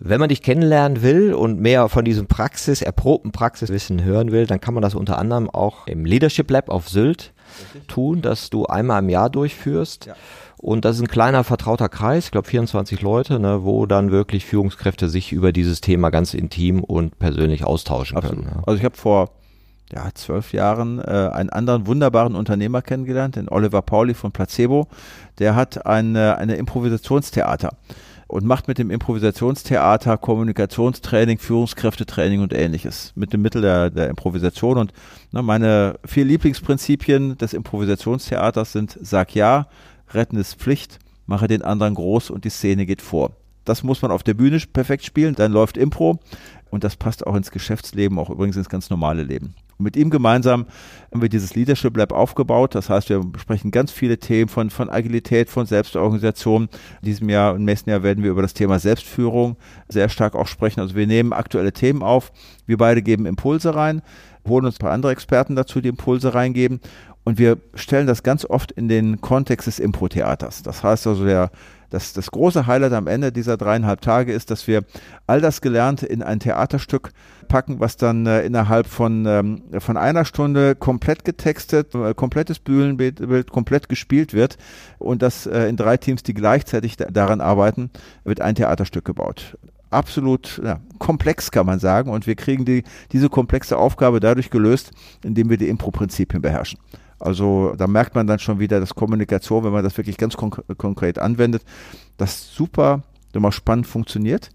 [0.00, 4.60] Wenn man dich kennenlernen will und mehr von diesem Praxis, erprobten Praxiswissen hören will, dann
[4.60, 7.32] kann man das unter anderem auch im Leadership Lab auf Sylt
[7.62, 7.88] Richtig.
[7.88, 10.06] tun, dass du einmal im Jahr durchführst.
[10.06, 10.14] Ja.
[10.56, 14.44] Und das ist ein kleiner vertrauter Kreis, ich glaube 24 Leute, ne, wo dann wirklich
[14.44, 18.44] Führungskräfte sich über dieses Thema ganz intim und persönlich austauschen Absolut.
[18.44, 18.56] können.
[18.56, 18.62] Ja.
[18.66, 19.30] Also ich habe vor
[19.92, 24.88] ja, zwölf Jahren äh, einen anderen wunderbaren Unternehmer kennengelernt, den Oliver Pauli von Placebo.
[25.38, 27.70] Der hat eine, eine Improvisationstheater
[28.28, 34.76] und macht mit dem Improvisationstheater Kommunikationstraining, Führungskräftetraining und ähnliches mit dem Mittel der, der Improvisation.
[34.76, 34.92] Und
[35.32, 39.68] ne, meine vier Lieblingsprinzipien des Improvisationstheaters sind Sag ja,
[40.10, 43.32] Retten ist Pflicht, mache den anderen groß und die Szene geht vor.
[43.64, 46.20] Das muss man auf der Bühne perfekt spielen, dann läuft Impro
[46.70, 49.54] und das passt auch ins Geschäftsleben, auch übrigens ins ganz normale Leben.
[49.78, 50.66] Und mit ihm gemeinsam
[51.12, 52.74] haben wir dieses Leadership Lab aufgebaut.
[52.74, 56.68] Das heißt, wir besprechen ganz viele Themen von, von Agilität, von Selbstorganisation.
[57.00, 59.56] In diesem Jahr, im nächsten Jahr werden wir über das Thema Selbstführung
[59.88, 60.80] sehr stark auch sprechen.
[60.80, 62.32] Also wir nehmen aktuelle Themen auf.
[62.66, 64.02] Wir beide geben Impulse rein,
[64.46, 66.80] holen uns ein paar andere Experten dazu, die Impulse reingeben.
[67.24, 70.62] Und wir stellen das ganz oft in den Kontext des Impro-Theaters.
[70.62, 71.50] Das heißt also, der,
[71.90, 74.82] das, das große Highlight am Ende dieser dreieinhalb Tage ist, dass wir
[75.26, 77.12] all das Gelernte in ein Theaterstück
[77.48, 83.50] packen, was dann äh, innerhalb von, ähm, von einer Stunde komplett getextet, äh, komplettes Bühnenbild
[83.50, 84.58] komplett gespielt wird
[84.98, 87.90] und das äh, in drei Teams, die gleichzeitig daran arbeiten,
[88.24, 89.56] wird ein Theaterstück gebaut.
[89.90, 92.10] absolut ja, komplex, kann man sagen.
[92.10, 94.92] Und wir kriegen die, diese komplexe Aufgabe dadurch gelöst,
[95.24, 96.78] indem wir die Impro-Prinzipien beherrschen.
[97.18, 100.62] Also da merkt man dann schon wieder, dass Kommunikation, wenn man das wirklich ganz konk
[100.76, 101.62] konkret anwendet,
[102.16, 103.02] das super,
[103.32, 104.50] immer spannend funktioniert.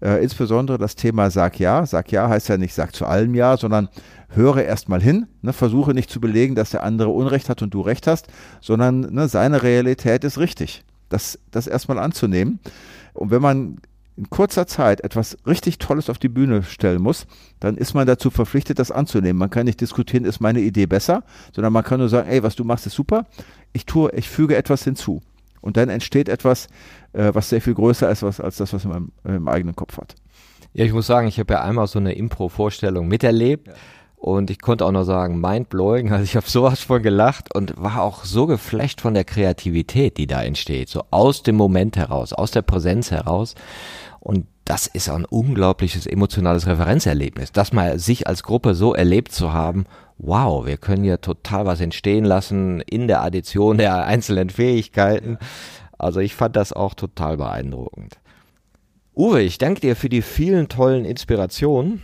[0.00, 1.84] Äh, insbesondere das Thema Sag ja.
[1.86, 3.88] Sag ja heißt ja nicht Sag zu allem Ja, sondern
[4.28, 5.26] höre erstmal hin.
[5.42, 8.28] Ne, versuche nicht zu belegen, dass der andere Unrecht hat und du Recht hast,
[8.60, 10.84] sondern ne, seine Realität ist richtig.
[11.08, 12.60] Das, das erstmal anzunehmen.
[13.14, 13.78] Und wenn man
[14.18, 17.26] in kurzer Zeit etwas richtig Tolles auf die Bühne stellen muss,
[17.60, 19.38] dann ist man dazu verpflichtet, das anzunehmen.
[19.38, 21.22] Man kann nicht diskutieren, ist meine Idee besser,
[21.54, 23.26] sondern man kann nur sagen, ey, was du machst, ist super.
[23.72, 25.22] Ich tue, ich füge etwas hinzu.
[25.60, 26.66] Und dann entsteht etwas,
[27.12, 29.98] äh, was sehr viel größer ist was, als das, was man im, im eigenen Kopf
[29.98, 30.16] hat.
[30.72, 33.68] Ja, ich muss sagen, ich habe ja einmal so eine Impro-Vorstellung miterlebt.
[33.68, 33.74] Ja.
[34.18, 38.02] Und ich konnte auch noch sagen, mind-blowing, also ich habe sowas von gelacht und war
[38.02, 42.50] auch so geflasht von der Kreativität, die da entsteht, so aus dem Moment heraus, aus
[42.50, 43.54] der Präsenz heraus.
[44.28, 49.54] Und das ist ein unglaubliches emotionales Referenzerlebnis, das mal sich als Gruppe so erlebt zu
[49.54, 49.86] haben,
[50.18, 55.38] wow, wir können hier total was entstehen lassen in der Addition der einzelnen Fähigkeiten.
[55.96, 58.18] Also ich fand das auch total beeindruckend.
[59.16, 62.02] Uwe, ich danke dir für die vielen tollen Inspirationen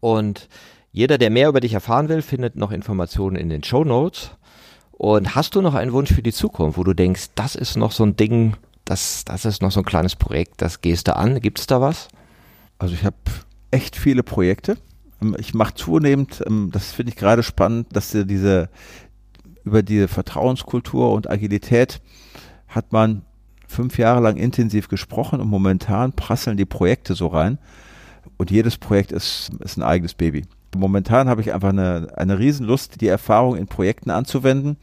[0.00, 0.48] und
[0.92, 4.30] jeder, der mehr über dich erfahren will, findet noch Informationen in den Show Notes.
[4.92, 7.92] Und hast du noch einen Wunsch für die Zukunft, wo du denkst, das ist noch
[7.92, 8.56] so ein Ding,
[8.90, 11.40] das, das ist noch so ein kleines Projekt, das gehst du an.
[11.40, 12.08] Gibt es da was?
[12.78, 13.16] Also ich habe
[13.70, 14.78] echt viele Projekte.
[15.22, 18.68] Ähm, ich mache zunehmend, ähm, das finde ich gerade spannend, dass diese
[19.62, 22.00] über diese Vertrauenskultur und Agilität
[22.66, 23.22] hat man
[23.68, 27.58] fünf Jahre lang intensiv gesprochen und momentan prasseln die Projekte so rein.
[28.38, 30.46] Und jedes Projekt ist, ist ein eigenes Baby.
[30.74, 34.78] Momentan habe ich einfach eine, eine Riesenlust, die Erfahrung in Projekten anzuwenden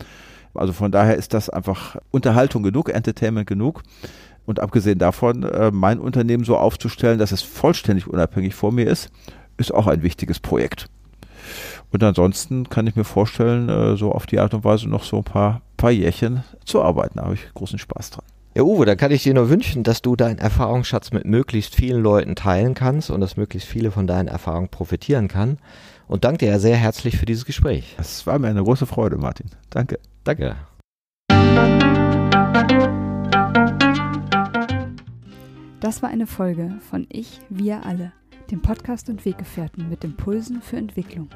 [0.57, 3.83] also von daher ist das einfach Unterhaltung genug, Entertainment genug.
[4.45, 9.09] Und abgesehen davon, äh, mein Unternehmen so aufzustellen, dass es vollständig unabhängig vor mir ist,
[9.57, 10.87] ist auch ein wichtiges Projekt.
[11.91, 15.17] Und ansonsten kann ich mir vorstellen, äh, so auf die Art und Weise noch so
[15.17, 17.17] ein paar, paar Jährchen zu arbeiten.
[17.17, 18.25] Da habe ich großen Spaß dran.
[18.55, 22.01] Ja, Uwe, da kann ich dir nur wünschen, dass du deinen Erfahrungsschatz mit möglichst vielen
[22.01, 25.59] Leuten teilen kannst und dass möglichst viele von deinen Erfahrungen profitieren kann.
[26.07, 27.95] Und danke dir sehr herzlich für dieses Gespräch.
[27.99, 29.51] Es war mir eine große Freude, Martin.
[29.69, 29.99] Danke.
[30.27, 30.57] Danke.
[35.79, 38.11] Das war eine Folge von Ich, wir alle,
[38.51, 41.29] dem Podcast und Weggefährten mit Impulsen für Entwicklung.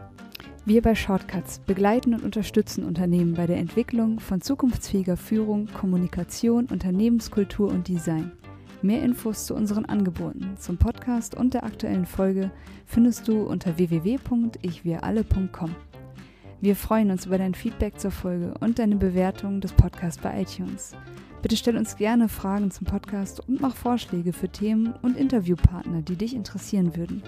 [0.66, 7.70] Wir bei Shortcuts begleiten und unterstützen Unternehmen bei der Entwicklung von zukunftsfähiger Führung, Kommunikation, Unternehmenskultur
[7.70, 8.34] und Design.
[8.82, 12.52] Mehr Infos zu unseren Angeboten, zum Podcast und der aktuellen Folge
[12.86, 15.76] findest du unter www.ichwiralle.com.
[16.62, 20.95] Wir freuen uns über dein Feedback zur Folge und deine Bewertung des Podcasts bei iTunes.
[21.41, 26.16] Bitte stell uns gerne Fragen zum Podcast und mach Vorschläge für Themen und Interviewpartner, die
[26.16, 27.24] dich interessieren würden.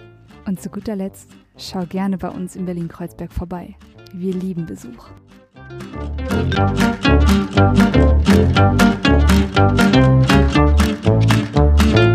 [0.46, 3.76] Und zu guter Letzt, schau gerne bei uns in Berlin-Kreuzberg vorbei.
[4.14, 5.10] Wir lieben Besuch.
[11.74, 12.13] Musik